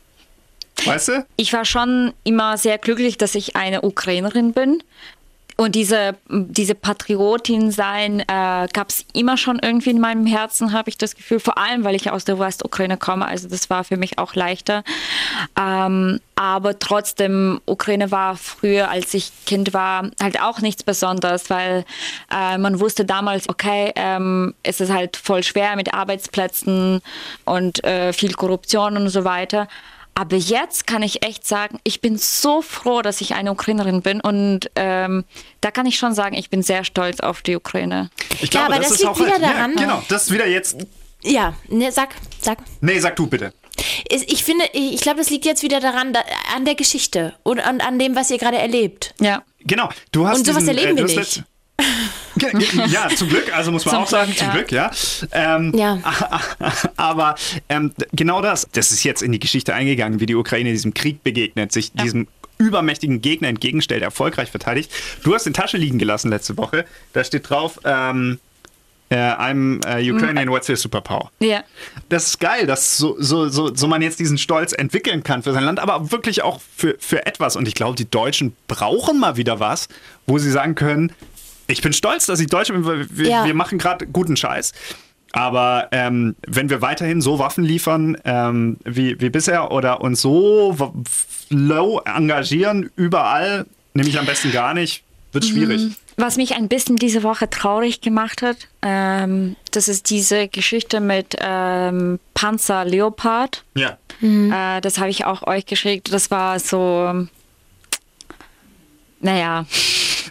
[0.84, 1.26] Weißt du?
[1.36, 4.82] Ich war schon immer sehr glücklich, dass ich eine Ukrainerin bin.
[5.56, 10.90] Und diese, diese Patriotin sein äh, gab es immer schon irgendwie in meinem Herzen, habe
[10.90, 11.40] ich das Gefühl.
[11.40, 13.26] Vor allem, weil ich aus der Westukraine komme.
[13.26, 14.84] Also das war für mich auch leichter.
[15.58, 21.86] Ähm, aber trotzdem, Ukraine war früher, als ich Kind war, halt auch nichts Besonderes, weil
[22.30, 27.00] äh, man wusste damals, okay, ähm, es ist halt voll schwer mit Arbeitsplätzen
[27.46, 29.68] und äh, viel Korruption und so weiter.
[30.18, 34.22] Aber jetzt kann ich echt sagen, ich bin so froh, dass ich eine Ukrainerin bin
[34.22, 35.24] und ähm,
[35.60, 38.08] da kann ich schon sagen, ich bin sehr stolz auf die Ukraine.
[38.40, 39.74] Ich glaube, ja, aber das, das liegt auch wieder halt, daran.
[39.74, 40.78] Ja, genau, das ist wieder jetzt.
[41.22, 42.60] Ja, ne, sag, sag.
[42.80, 43.52] Nee, sag du bitte.
[44.08, 46.20] Ich finde, ich glaube, das liegt jetzt wieder daran, da,
[46.54, 49.14] an der Geschichte und an, an dem, was ihr gerade erlebt.
[49.20, 49.42] Ja.
[49.60, 49.90] Genau.
[50.12, 51.44] Du hast und sowas diesen, erleben äh, wir nicht.
[52.88, 54.54] ja, zum Glück, also muss man zum auch sagen, Glück, zum ja.
[54.54, 54.90] Glück, ja.
[55.32, 55.98] Ähm, ja.
[56.96, 57.34] Aber
[57.68, 61.22] ähm, genau das, das ist jetzt in die Geschichte eingegangen, wie die Ukraine diesem Krieg
[61.22, 62.02] begegnet, sich ja.
[62.02, 64.90] diesem übermächtigen Gegner entgegenstellt, erfolgreich verteidigt.
[65.22, 66.84] Du hast in Tasche liegen gelassen letzte Woche.
[67.12, 68.38] Da steht drauf, ähm,
[69.08, 71.30] Uh, I'm uh, Ukrainian, what's your superpower?
[71.38, 71.62] Ja.
[72.08, 75.52] Das ist geil, dass so, so, so, so man jetzt diesen Stolz entwickeln kann für
[75.52, 77.54] sein Land, aber wirklich auch für, für etwas.
[77.54, 79.86] Und ich glaube, die Deutschen brauchen mal wieder was,
[80.26, 81.12] wo sie sagen können,
[81.66, 83.44] ich bin stolz, dass ich Deutsche bin, weil wir, ja.
[83.44, 84.72] wir machen gerade guten Scheiß.
[85.32, 90.76] Aber ähm, wenn wir weiterhin so Waffen liefern ähm, wie, wie bisher oder uns so
[91.50, 95.02] low engagieren, überall, nämlich am besten gar nicht,
[95.32, 95.48] wird mhm.
[95.48, 95.88] schwierig.
[96.16, 101.36] Was mich ein bisschen diese Woche traurig gemacht hat, ähm, das ist diese Geschichte mit
[101.38, 103.62] ähm, Panzer Leopard.
[103.74, 103.98] Ja.
[104.20, 104.50] Mhm.
[104.50, 106.10] Äh, das habe ich auch euch geschickt.
[106.12, 107.26] Das war so,
[109.20, 109.66] naja.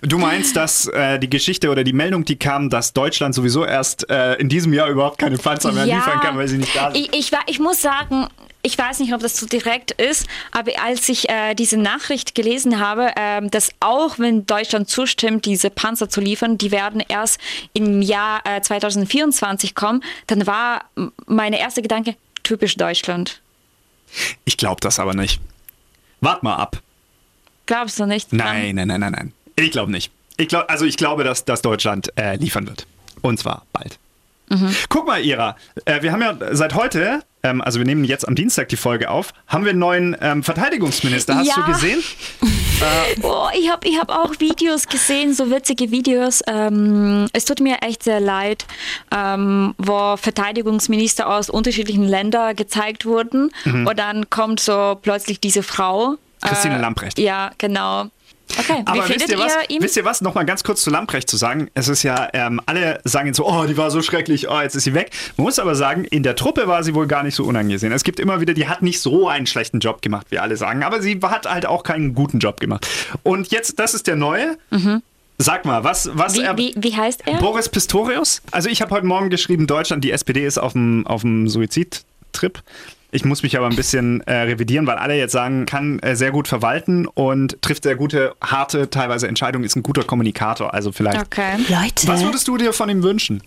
[0.02, 4.10] Du meinst, dass äh, die Geschichte oder die Meldung, die kam, dass Deutschland sowieso erst
[4.10, 6.91] äh, in diesem Jahr überhaupt keine Panzer mehr ja, liefern kann, weil sie nicht da
[6.91, 7.10] sind?
[7.14, 8.28] Ich, ich, ich muss sagen,
[8.62, 12.80] ich weiß nicht, ob das so direkt ist, aber als ich äh, diese Nachricht gelesen
[12.80, 17.39] habe, äh, dass auch wenn Deutschland zustimmt, diese Panzer zu liefern, die werden erst
[17.74, 23.39] im Jahr äh, 2024 kommen, dann war m- meine erste Gedanke, typisch Deutschland.
[24.46, 25.39] Ich glaube das aber nicht.
[26.22, 26.82] Wart mal ab.
[27.68, 28.32] Glaubst du nicht?
[28.34, 29.34] Nein, nein, nein, nein, nein.
[29.56, 30.12] Ich glaube nicht.
[30.38, 32.86] Ich glaub, also ich glaube, dass, dass Deutschland äh, liefern wird.
[33.22, 33.97] Und zwar bald.
[34.89, 38.36] Guck mal, Ira, äh, wir haben ja seit heute, ähm, also wir nehmen jetzt am
[38.36, 41.36] Dienstag die Folge auf, haben wir einen neuen ähm, Verteidigungsminister.
[41.36, 41.56] Hast Ja.
[41.56, 42.03] du gesehen?
[43.24, 46.41] Oh, ich habe ich hab auch Videos gesehen, so witzige Videos.
[46.45, 48.66] Ähm, es tut mir echt sehr leid,
[49.16, 53.49] ähm, wo Verteidigungsminister aus unterschiedlichen Ländern gezeigt wurden.
[53.64, 56.10] Und dann kommt so plötzlich diese Frau.
[56.12, 56.18] Mhm.
[56.41, 57.18] Christine äh, Lamprecht.
[57.18, 58.10] Ja, genau.
[58.58, 59.82] Okay, wie Aber wisst findet ihr, was, ihr ihn?
[59.82, 60.22] wisst ihr was?
[60.22, 61.70] Nochmal ganz kurz zu Lamprecht zu sagen.
[61.74, 64.76] Es ist ja, ähm, alle sagen jetzt so, oh, die war so schrecklich, oh, jetzt
[64.76, 65.12] ist sie weg.
[65.38, 67.91] Man muss aber sagen, in der Truppe war sie wohl gar nicht so unangesehen.
[67.91, 70.84] Es gibt immer wieder, die hat nicht so einen schlechten Job gemacht, wie alle sagen,
[70.84, 72.88] aber sie hat halt auch keinen guten Job gemacht.
[73.24, 74.58] Und jetzt, das ist der neue.
[75.38, 76.39] Sag mal, was, was Mhm.
[76.39, 76.58] wie, er.
[76.58, 77.38] wie, wie heißt er?
[77.39, 78.41] Boris Pistorius.
[78.52, 82.62] Also ich habe heute Morgen geschrieben, Deutschland, die SPD ist auf dem, auf dem Suizidtrip.
[83.16, 86.32] Ich muss mich aber ein bisschen äh, revidieren, weil alle jetzt sagen, kann äh, sehr
[86.32, 90.74] gut verwalten und trifft sehr gute, harte, teilweise Entscheidungen, ist ein guter Kommunikator.
[90.74, 91.22] Also vielleicht.
[91.22, 91.55] Okay.
[91.70, 93.41] Leute, Was würdest du dir von ihm wünschen?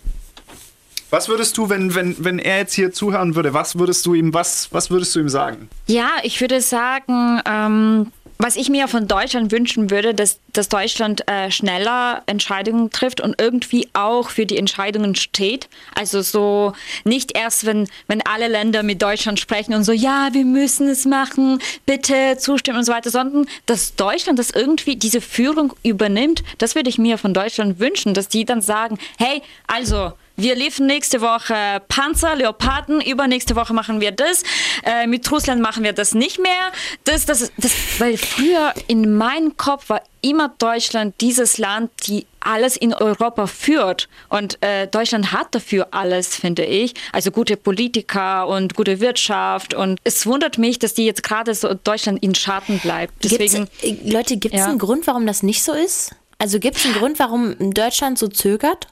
[1.11, 4.33] Was würdest du, wenn, wenn, wenn er jetzt hier zuhören würde, was würdest du ihm,
[4.33, 5.69] was, was würdest du ihm sagen?
[5.87, 11.29] Ja, ich würde sagen, ähm, was ich mir von Deutschland wünschen würde, dass, dass Deutschland
[11.29, 15.69] äh, schneller Entscheidungen trifft und irgendwie auch für die Entscheidungen steht.
[15.95, 16.73] Also so
[17.05, 21.05] nicht erst, wenn, wenn alle Länder mit Deutschland sprechen und so, ja, wir müssen es
[21.05, 26.45] machen, bitte zustimmen und so weiter, sondern dass Deutschland das irgendwie diese Führung übernimmt.
[26.59, 30.87] Das würde ich mir von Deutschland wünschen, dass die dann sagen, hey, also wir liefern
[30.87, 34.45] nächste Woche Panzer, Leoparden, übernächste Woche machen wir das.
[34.85, 36.73] Äh, mit Russland machen wir das nicht mehr.
[37.05, 42.77] Das, das, das, weil früher in meinem Kopf war immer Deutschland dieses Land, die alles
[42.77, 44.09] in Europa führt.
[44.29, 46.95] Und äh, Deutschland hat dafür alles, finde ich.
[47.13, 49.75] Also gute Politiker und gute Wirtschaft.
[49.75, 53.13] Und es wundert mich, dass die jetzt gerade so Deutschland in Schatten bleibt.
[53.25, 54.67] Deswegen, gibt's, äh, Leute, gibt es Ja.
[54.69, 56.15] einen Grund, warum das nicht so ist?
[56.39, 58.87] Also gibt es einen Grund, warum Deutschland so zögert?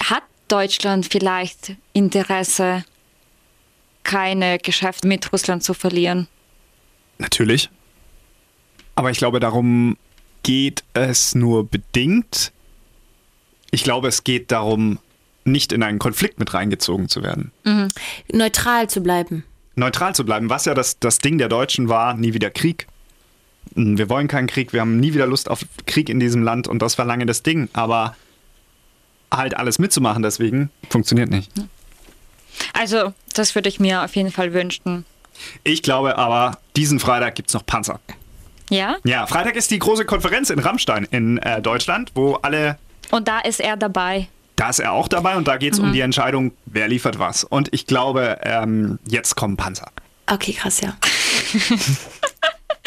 [0.00, 2.84] hat Deutschland vielleicht Interesse,
[4.04, 6.28] keine Geschäfte mit Russland zu verlieren?
[7.18, 7.70] Natürlich.
[8.94, 9.96] Aber ich glaube, darum
[10.42, 12.52] geht es nur bedingt.
[13.70, 14.98] Ich glaube, es geht darum,
[15.44, 17.52] nicht in einen Konflikt mit reingezogen zu werden.
[18.32, 19.44] Neutral zu bleiben.
[19.74, 22.86] Neutral zu bleiben, was ja das, das Ding der Deutschen war, nie wieder Krieg.
[23.74, 26.68] Mm, Wir wollen keinen Krieg, wir haben nie wieder Lust auf Krieg in diesem Land
[26.68, 27.68] und das war lange das Ding.
[27.72, 28.14] Aber
[29.32, 31.50] halt alles mitzumachen deswegen funktioniert nicht.
[32.74, 35.04] Also, das würde ich mir auf jeden Fall wünschen.
[35.64, 37.98] Ich glaube aber, diesen Freitag gibt es noch Panzer.
[38.70, 38.96] Ja?
[39.04, 42.78] Ja, Freitag ist die große Konferenz in Rammstein in äh, Deutschland, wo alle
[43.10, 44.28] Und da ist er dabei.
[44.56, 47.42] Da ist er auch dabei und da geht es um die Entscheidung, wer liefert was.
[47.42, 49.90] Und ich glaube, ähm, jetzt kommen Panzer.
[50.26, 50.94] Okay, krass, ja.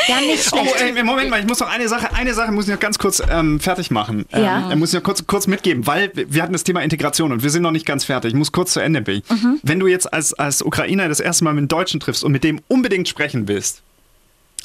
[0.08, 0.98] ja, nicht Oh, schlecht.
[0.98, 3.22] äh, Moment mal, ich muss noch eine Sache, eine Sache muss ich noch ganz kurz
[3.30, 4.26] ähm, fertig machen.
[4.32, 4.72] Ähm, Ja.
[4.72, 7.50] äh, muss ich noch kurz, kurz mitgeben, weil wir hatten das Thema Integration und wir
[7.50, 8.30] sind noch nicht ganz fertig.
[8.30, 9.24] Ich muss kurz zu Ende bringen.
[9.64, 12.44] Wenn du jetzt als, als Ukrainer das erste Mal mit einem Deutschen triffst und mit
[12.44, 13.82] dem unbedingt sprechen willst,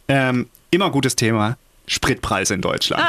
[0.08, 1.56] ähm, immer gutes Thema.
[1.86, 3.02] Spritpreise in Deutschland.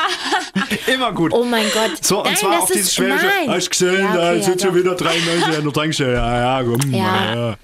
[0.87, 1.31] immer gut.
[1.33, 2.03] Oh mein Gott.
[2.03, 3.29] So, und Nein, zwar auf dieses schwäbische.
[3.47, 6.13] Hast du gesehen, Ja, da okay, sind ja, schon wieder 93 an der Tankstelle.
[6.13, 6.91] Ja, ja, komm.
[6.91, 7.57] Ja.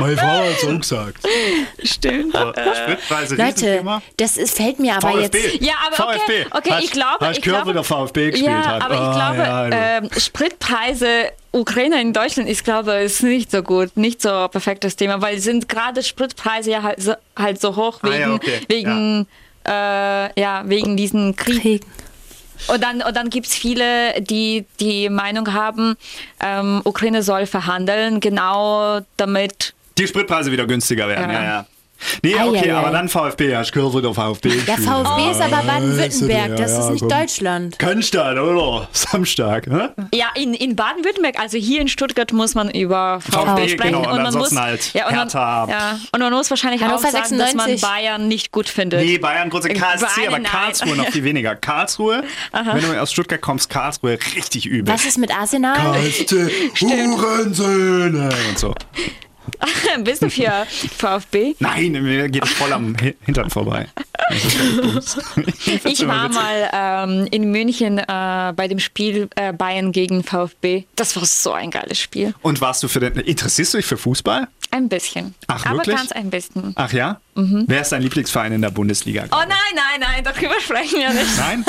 [0.00, 1.26] Meine Frau hat so gesagt.
[1.82, 2.32] Stimmt.
[2.34, 3.84] Spritpreise, Leute,
[4.16, 5.38] das ist, fällt mir aber VfB.
[5.38, 5.60] jetzt.
[5.62, 6.46] Ja, aber okay, VfB.
[6.56, 8.82] okay, Hast- ich glaube, Hast ich gehört, glaube- wie der VfB gespielt Ja, hat.
[8.82, 9.38] aber ich Ah, glaube,
[9.76, 10.06] ja, du.
[10.06, 14.94] ähm, Spritpreise Ukraine in Deutschland ist, glaube ich, nicht so gut, nicht so ein perfektes
[14.94, 18.60] Thema, weil sind gerade Spritpreise ja halt so, halt so hoch Ah, wegen, ja, okay.
[18.68, 19.26] wegen,
[19.66, 21.60] äh, ja, wegen diesen Krieg.
[21.60, 21.82] Krieg.
[22.68, 25.96] Und dann, und dann gibt es viele, die die Meinung haben,
[26.40, 29.74] ähm, Ukraine soll verhandeln, genau damit.
[29.98, 31.30] Die Spritpreise wieder günstiger werden.
[31.30, 31.44] Ja, Ja.
[31.44, 31.66] ja.
[32.22, 32.74] Nee, Ei, okay, ei, ei.
[32.76, 33.56] aber dann VfB.
[33.56, 36.90] Hast gehört, wie der VfB Der gespielt VfB ist aber Baden-Württemberg, Ja, das ja, ist
[36.90, 37.08] nicht komm.
[37.08, 37.78] Deutschland.
[37.80, 38.88] Cannstatt, oder?
[38.92, 39.66] Samstag.
[39.68, 39.88] Hä?
[40.14, 43.92] Ja, in, in Baden-Württemberg, also hier in Stuttgart muss man über VfB, VfB, sprechen.
[43.96, 45.28] genau, und man ansonsten muss, halt ja, und man,
[45.70, 47.80] ja, und man muss wahrscheinlich Hannover auch sagen, dass man 96.
[47.80, 49.00] Bayern nicht gut findet.
[49.04, 50.38] Nee, Bayern, große KSC, aber.
[50.38, 51.56] Karlsruhe noch viel weniger.
[51.56, 52.22] Karlsruhe,
[52.52, 54.94] wenn du aus Stuttgart kommst, Karlsruhe richtig übel.
[54.94, 55.74] Was ist mit Arsenal?
[55.74, 56.48] Karlsruhe,
[56.80, 58.72] Hurensöhne und so.
[60.04, 61.54] Bist du für VfB?
[61.58, 63.88] Nein, mir geht es voll am Hi- Hintern vorbei.
[65.84, 70.84] Ich war mal ähm, in München äh, bei dem Spiel äh, Bayern gegen VfB.
[70.96, 72.34] Das war so ein geiles Spiel.
[72.42, 73.14] Und warst du für den.
[73.14, 74.48] Interessierst du dich für Fußball?
[74.70, 75.34] Ein bisschen.
[75.46, 75.96] Ach, Aber wirklich?
[75.96, 76.72] ganz ein bisschen.
[76.76, 77.20] Ach ja?
[77.34, 79.24] Wer ist dein Lieblingsverein in der Bundesliga?
[79.30, 81.38] Oh nein, nein, nein, darüber sprechen wir nicht.
[81.38, 81.64] Nein?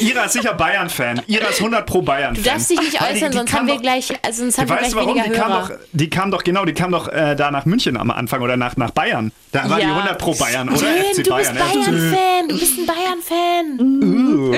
[0.00, 1.22] Ira ist sicher Bayern-Fan.
[1.28, 2.42] Ira ist 100 pro Bayern-Fan.
[2.42, 4.58] Du darfst dich nicht Weil die- äußern, die sonst haben wir doch- gleich, also sonst
[4.58, 5.14] haben wir Weißt gleich du warum?
[5.14, 5.68] weniger Die kam, Hörer.
[5.68, 8.56] doch, die kam doch, genau, die kam doch äh, da nach München am Anfang oder
[8.56, 9.30] nach, nach Bayern.
[9.52, 9.94] Da war die Ja.
[9.96, 10.78] 100 pro Bayern, oder?
[10.78, 11.54] Tim, FC du Bayern.
[11.54, 12.48] bist Bayern-Fan.
[12.48, 14.54] Du bist ein Bayern-Fan.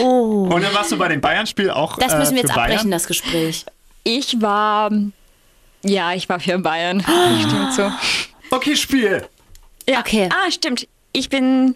[0.00, 0.48] Oh.
[0.52, 2.70] Und dann warst du bei dem Bayern-Spiel auch Das müssen wir äh, jetzt für Bayern?
[2.72, 3.64] abbrechen, das Gespräch.
[4.04, 4.90] Ich war.
[5.84, 6.98] Ja, ich war für Bayern.
[6.98, 7.90] Das stimmt so.
[8.50, 9.26] Okay, Spiel.
[9.88, 10.00] Ja.
[10.00, 10.28] Okay.
[10.30, 10.86] Ah, stimmt.
[11.12, 11.74] Ich bin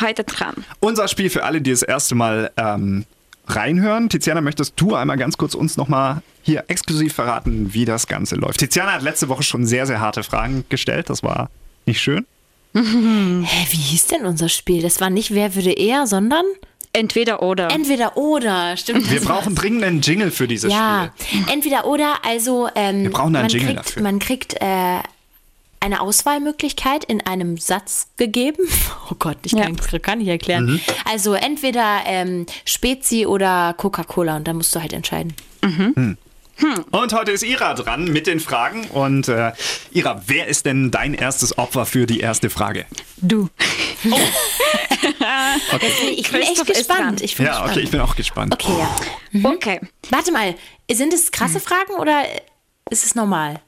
[0.00, 0.64] heute dran.
[0.80, 3.04] Unser Spiel für alle, die das erste Mal ähm,
[3.46, 4.08] reinhören.
[4.08, 8.60] Tiziana, möchtest du einmal ganz kurz uns nochmal hier exklusiv verraten, wie das Ganze läuft?
[8.60, 11.10] Tiziana hat letzte Woche schon sehr, sehr harte Fragen gestellt.
[11.10, 11.50] Das war
[11.86, 12.26] nicht schön.
[12.74, 14.82] Hä, wie hieß denn unser Spiel?
[14.82, 16.44] Das war nicht Wer würde eher, sondern
[16.94, 17.70] Entweder oder.
[17.70, 18.76] entweder oder.
[18.78, 19.10] Stimmt.
[19.10, 21.44] Wir das brauchen dringend einen Jingle für dieses Ja, Spiel.
[21.52, 22.24] entweder oder.
[22.24, 24.02] Also ähm, Wir brauchen da einen man Jingle kriegt, dafür.
[24.02, 25.00] Man kriegt äh,
[25.80, 28.62] eine Auswahlmöglichkeit in einem Satz gegeben.
[29.10, 29.64] Oh Gott, ich Ja.
[29.64, 30.64] kann es gar nicht erklären.
[30.64, 30.80] Mhm.
[31.04, 35.34] Also entweder ähm, Spezi oder Coca-Cola und dann musst du halt entscheiden.
[36.92, 38.84] Und heute ist Ira dran mit den Fragen.
[38.88, 39.52] Und äh,
[39.92, 42.86] Ira, wer ist denn dein erstes Opfer für die erste Frage?
[43.16, 43.48] Du.
[46.16, 47.20] Ich bin echt gespannt.
[47.20, 47.70] Ich bin Ja, gespannt.
[47.72, 48.54] okay, ich bin auch gespannt.
[48.54, 49.50] Okay, ja.
[49.50, 49.80] Okay.
[50.10, 50.54] Warte mal,
[50.90, 51.30] sind es Hm.
[51.32, 52.22] krasse Fragen oder
[52.90, 53.60] ist es normal?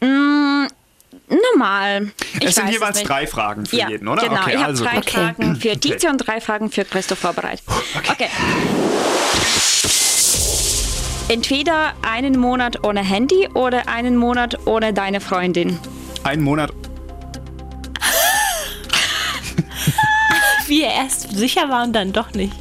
[0.00, 2.12] Normal.
[2.40, 3.08] Ich es sind jeweils nicht.
[3.08, 4.22] drei Fragen für ja, jeden, oder?
[4.28, 5.10] Genau, okay, ich habe also drei gut.
[5.10, 7.64] Fragen für Tizi und drei Fragen für Christoph vorbereitet.
[8.08, 8.28] Okay.
[11.30, 15.78] Entweder einen Monat ohne Handy oder einen Monat ohne deine Freundin.
[16.24, 16.72] Einen Monat.
[20.66, 22.52] Wie er erst sicher war und dann doch nicht.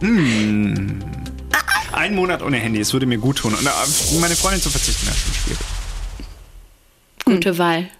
[0.00, 1.04] Einen
[2.14, 3.52] Monat ohne Handy, es würde mir gut tun.
[3.52, 3.70] Und äh,
[4.18, 5.58] meine Freundin zu verzichten auf das Spiel.
[7.26, 7.90] Gute Wahl.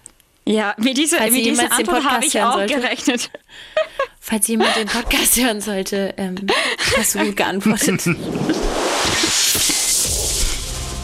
[0.45, 2.75] Ja, mit dieser, Falls mit dieser Antwort habe ich auch sollte.
[2.75, 3.31] gerechnet.
[4.21, 6.35] Falls jemand den Podcast hören sollte, ähm,
[6.97, 8.03] hast du gut geantwortet.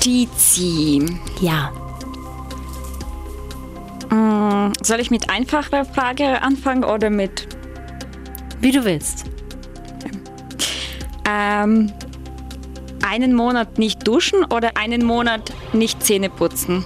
[0.00, 1.04] Tizi.
[1.40, 1.72] ja.
[4.82, 7.46] Soll ich mit einfacher Frage anfangen oder mit
[8.60, 9.24] Wie du willst.
[11.28, 11.92] ähm,
[13.06, 16.84] einen Monat nicht duschen oder einen Monat nicht Zähne putzen?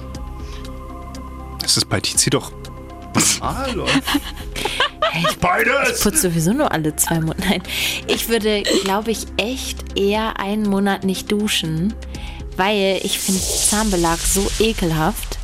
[1.63, 2.53] Das ist bei Tizi doch
[3.15, 3.93] normal, oder?
[5.41, 6.01] Beides!
[6.01, 7.49] Putz sowieso nur alle zwei Monate.
[7.49, 7.63] Nein.
[8.09, 11.95] Ich würde, glaube ich, echt eher einen Monat nicht duschen,
[12.57, 15.39] weil ich finde Zahnbelag so ekelhaft.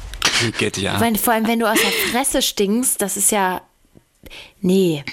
[0.58, 1.00] Geht ja.
[1.00, 3.60] Weil, vor allem, wenn du aus der Fresse stinkst, das ist ja.
[4.60, 5.04] Nee.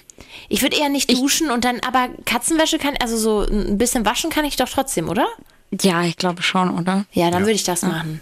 [0.49, 4.30] Ich würde eher nicht duschen und dann, aber Katzenwäsche kann, also so ein bisschen waschen
[4.30, 5.26] kann ich doch trotzdem, oder?
[5.82, 7.06] Ja, ich glaube schon, oder?
[7.12, 8.22] Ja, dann würde ich das machen.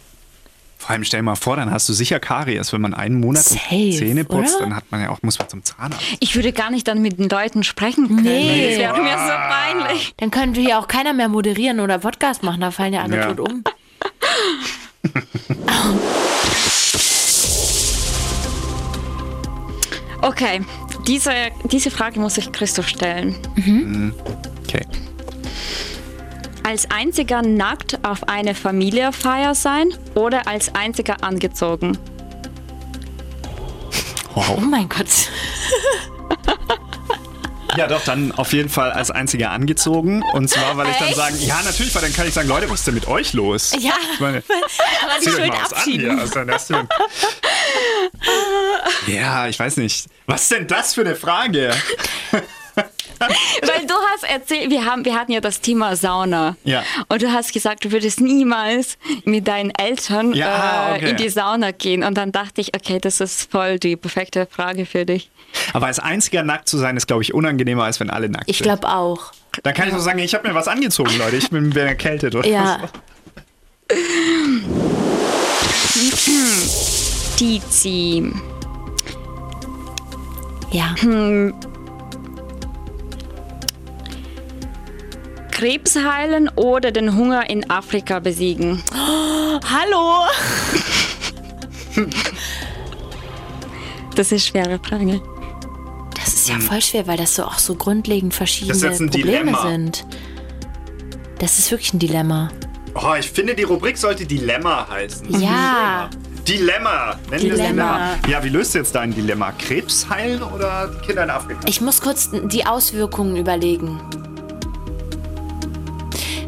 [0.84, 2.74] Vor allem stell dir mal vor, dann hast du sicher Karies.
[2.74, 4.66] Wenn man einen Monat Safe, Zähne putzt, oder?
[4.66, 6.04] dann hat man ja auch, muss man zum Zahnarzt.
[6.20, 8.24] Ich würde gar nicht dann mit den Leuten sprechen können.
[8.24, 8.72] Nee.
[8.72, 10.14] Das wäre mir so peinlich.
[10.18, 13.34] Dann könnte hier auch keiner mehr moderieren oder Podcast machen, da fallen ja alle Ja.
[13.34, 13.64] tot um.
[20.22, 20.62] Okay,
[21.06, 21.32] diese,
[21.70, 23.36] diese Frage muss ich Christoph stellen.
[24.68, 24.86] Okay.
[26.64, 31.98] Als einziger nackt auf eine Familienfeier sein oder als einziger angezogen?
[34.36, 35.08] Oh mein Gott.
[37.76, 40.22] Ja, doch, dann auf jeden Fall als einziger angezogen.
[40.34, 41.18] Und zwar, weil ich dann Echt?
[41.18, 43.72] sagen, ja, natürlich, weil dann kann ich sagen, Leute, was ist denn mit euch los?
[43.80, 44.38] Ja, Ich meine,
[45.04, 46.88] aber die schön mal was an das denn?
[49.08, 50.06] Ja, ich weiß nicht.
[50.28, 51.74] Was ist denn das für eine Frage?
[53.62, 56.56] Weil du hast erzählt, wir, haben, wir hatten ja das Thema Sauna.
[56.64, 56.84] Ja.
[57.10, 61.10] Und du hast gesagt, du würdest niemals mit deinen Eltern Ja, äh, okay.
[61.12, 62.04] in die Sauna gehen.
[62.04, 65.30] Und dann dachte ich, okay, das ist voll die perfekte Frage für dich.
[65.74, 68.58] Aber als einziger nackt zu sein, ist, glaube ich, unangenehmer, als wenn alle nackt Ich
[68.58, 68.66] sind.
[68.66, 69.32] glaube auch.
[69.62, 71.36] Dann kann ich nur sagen, ich habe mir was angezogen, Leute.
[71.36, 72.34] Ich bin, bin erkältet.
[72.36, 72.80] Oder Ja.
[77.38, 78.32] Tizi.
[80.72, 80.96] Ja.
[85.54, 88.82] Krebs heilen oder den Hunger in Afrika besiegen?
[88.94, 90.26] Hallo.
[94.16, 95.22] Das ist eine schwere Frage.
[96.16, 99.00] Das ist ja voll schwer, weil das so auch so grundlegend verschiedene Das ist jetzt
[99.02, 99.62] ein Probleme Dilemma.
[99.72, 100.06] sind.
[101.40, 102.50] Das ist wirklich ein Dilemma.
[102.94, 105.42] Oh, ich finde, die Rubrik sollte Dilemma heißen.
[105.42, 106.12] Ja.
[106.48, 107.16] Dilemma.
[107.32, 108.16] Nennen wir es Dilemma.
[108.28, 109.52] Ja, wie löst du jetzt dein Dilemma?
[109.54, 111.62] Krebs heilen oder Kinder in Afrika?
[111.66, 114.00] Ich muss kurz die Auswirkungen überlegen.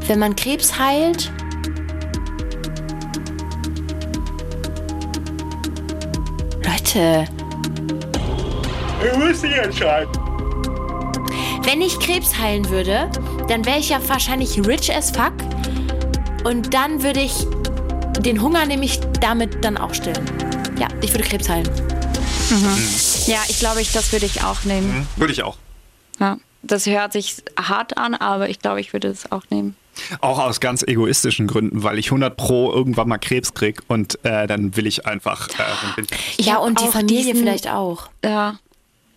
[0.08, 1.32] Wenn man Krebs heilt.
[6.64, 7.28] Leute,
[9.02, 10.10] Du musst dich entscheiden.
[11.64, 13.10] wenn ich Krebs heilen würde,
[13.48, 15.34] dann wäre ich ja wahrscheinlich rich as fuck.
[16.44, 17.46] Und dann würde ich
[18.20, 20.26] den Hunger nämlich damit dann auch stillen.
[20.80, 21.70] Ja, ich würde Krebs heilen.
[23.26, 25.08] Ja, ich glaube, ich, das würde ich auch nehmen.
[25.16, 25.58] Würde ich auch.
[26.20, 26.38] Ja.
[26.62, 29.76] Das hört sich hart an, aber ich glaube, ich würde es auch nehmen.
[30.22, 34.46] Auch aus ganz egoistischen Gründen, weil ich 100 pro irgendwann mal Krebs krieg und äh,
[34.48, 35.48] dann will ich einfach.
[35.50, 38.10] Äh, dann bin Ich ja, und die Familie diesen- vielleicht auch.
[38.24, 38.60] Ja,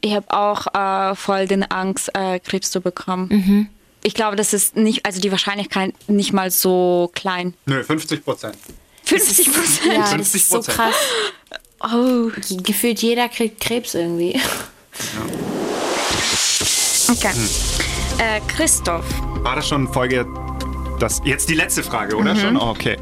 [0.00, 3.28] ich habe auch äh, voll den Angst, äh, Krebs zu bekommen.
[3.30, 3.68] Mhm.
[4.04, 7.54] Ich glaube, das ist nicht, also die Wahrscheinlichkeit nicht mal so klein.
[7.66, 8.56] Nö, 50 Prozent.
[9.04, 9.92] 50 Prozent.
[9.92, 10.68] Ja, das ist so 50%.
[10.70, 10.94] krass.
[11.80, 12.30] Oh,
[12.62, 14.40] Gefühlt jeder kriegt Krebs irgendwie.
[17.10, 17.30] okay.
[18.18, 19.04] Äh, Christoph,
[19.42, 20.26] War das schon Folge.
[20.98, 22.56] Das, jetzt die letzte Frage, oder schon?
[22.56, 22.96] Oh, okay.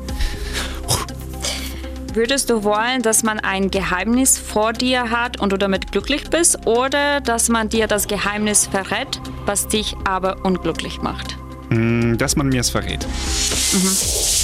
[2.12, 6.66] würdest du wollen, dass man ein Geheimnis vor dir hat und du damit glücklich bist
[6.66, 11.36] oder dass man dir das Geheimnis verrät, was dich aber unglücklich macht?
[11.70, 13.06] Mm, Dass man mir es verrät.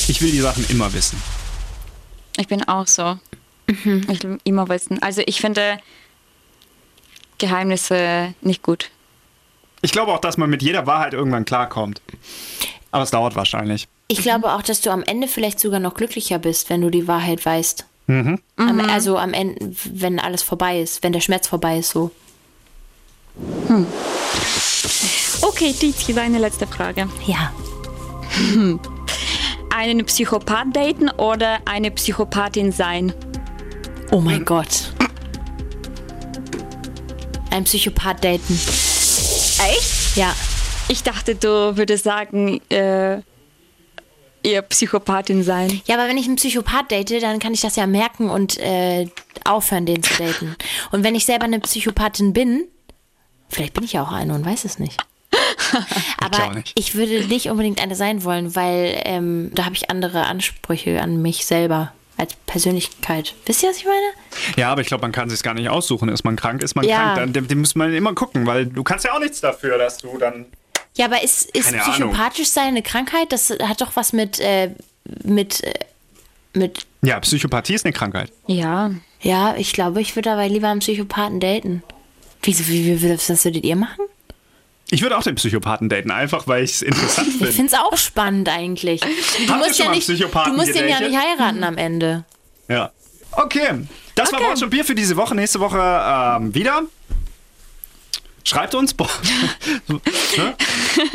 [0.08, 1.20] Ich will die Sachen immer wissen.
[2.36, 3.18] Ich bin auch so.
[3.66, 3.84] Ich
[4.22, 5.00] will immer wissen.
[5.02, 5.78] Also ich finde
[7.38, 8.90] Geheimnisse nicht gut.
[9.82, 12.00] Ich glaube auch, dass man mit jeder Wahrheit irgendwann klarkommt.
[12.92, 13.88] Aber es dauert wahrscheinlich.
[14.06, 17.08] Ich glaube auch, dass du am Ende vielleicht sogar noch glücklicher bist, wenn du die
[17.08, 17.86] Wahrheit weißt.
[18.08, 22.10] Am, also am Ende, wenn alles vorbei ist, wenn der Schmerz vorbei ist, so.
[25.40, 27.08] Okay, Tizi, deine letzte Frage.
[27.26, 27.52] Ja.
[29.74, 33.14] Einen Psychopath daten oder eine Psychopathin sein?
[34.10, 34.92] Oh mein Gott.
[37.50, 38.52] Ein Psychopath daten.
[38.52, 40.16] Echt?
[40.16, 40.34] Ja.
[40.92, 43.22] Ich dachte, du würdest sagen, äh,
[44.42, 45.80] ihr Psychopathin sein.
[45.86, 49.08] Ja, aber wenn ich einen Psychopath date, dann kann ich das ja merken und äh,
[49.46, 50.54] aufhören, den zu daten.
[50.90, 52.68] Und wenn ich selber eine Psychopathin bin,
[53.48, 55.02] vielleicht bin ich ja auch eine und weiß es nicht.
[56.20, 56.78] Aber nicht.
[56.78, 61.22] ich würde nicht unbedingt eine sein wollen, weil ähm, da habe ich andere Ansprüche an
[61.22, 63.34] mich selber als Persönlichkeit.
[63.46, 64.56] Wisst ihr, was ich meine?
[64.58, 66.10] Ja, aber ich glaube, man kann sich gar nicht aussuchen.
[66.10, 66.96] Ist man krank, ist man Ja.
[67.14, 67.16] krank.
[67.16, 69.96] Dann, dem, dem muss man immer gucken, weil du kannst ja auch nichts dafür, dass
[69.96, 70.44] du dann.
[70.94, 73.32] Ja, aber ist, ist Keine psychopathisch sein eine Krankheit?
[73.32, 74.70] Das hat doch was mit, äh,
[75.24, 75.72] mit, äh,
[76.54, 78.30] mit, Ja, Psychopathie ist eine Krankheit.
[78.46, 78.90] Ja.
[79.20, 81.82] ja, ich glaube, ich würde aber lieber einen Psychopathen daten.
[82.42, 84.04] Wieso, wie, wie, was was würdet ihr machen?
[84.90, 87.52] Ich würde auch den Psychopathen daten, einfach weil ich es interessant Ich finde.
[87.52, 89.00] finde es auch spannend eigentlich.
[89.00, 89.08] Du
[89.48, 92.24] Habt musst schon ja nicht, du musst den ja nicht heiraten am Ende.
[92.68, 92.90] Ja.
[93.32, 94.48] Okay, das war Okay.
[94.50, 95.34] Brot und Bier für diese Woche.
[95.34, 96.82] Nächste Woche ähm, wieder.
[98.44, 98.94] Schreibt uns.
[98.94, 99.08] Boah.
[99.88, 100.54] ne?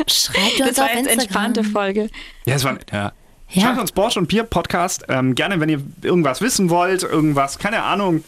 [0.06, 1.18] Schreibt Das uns war auf jetzt Instagram.
[1.18, 2.10] entspannte Folge.
[2.46, 2.78] Ja, es war.
[2.92, 3.12] Ja.
[3.50, 3.62] Ja.
[3.62, 5.04] Schreibt uns Borsch und Bier Podcast.
[5.08, 8.22] Ähm, gerne, wenn ihr irgendwas wissen wollt, irgendwas, keine Ahnung,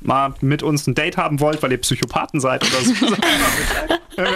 [0.00, 2.92] mal mit uns ein Date haben wollt, weil ihr Psychopathen seid oder so.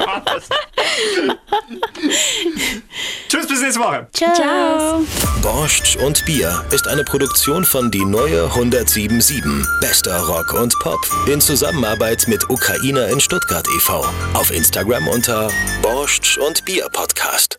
[3.28, 4.06] Tschüss, bis nächste Woche.
[4.12, 5.04] Ciao.
[5.42, 9.42] Borscht und Bier ist eine Produktion von Die Neue 1077.
[9.80, 11.00] Bester Rock und Pop.
[11.26, 14.04] In Zusammenarbeit mit Ukrainer in Stuttgart e.V.
[14.34, 15.50] Auf Instagram unter
[15.82, 17.56] Borscht und Bier Podcast.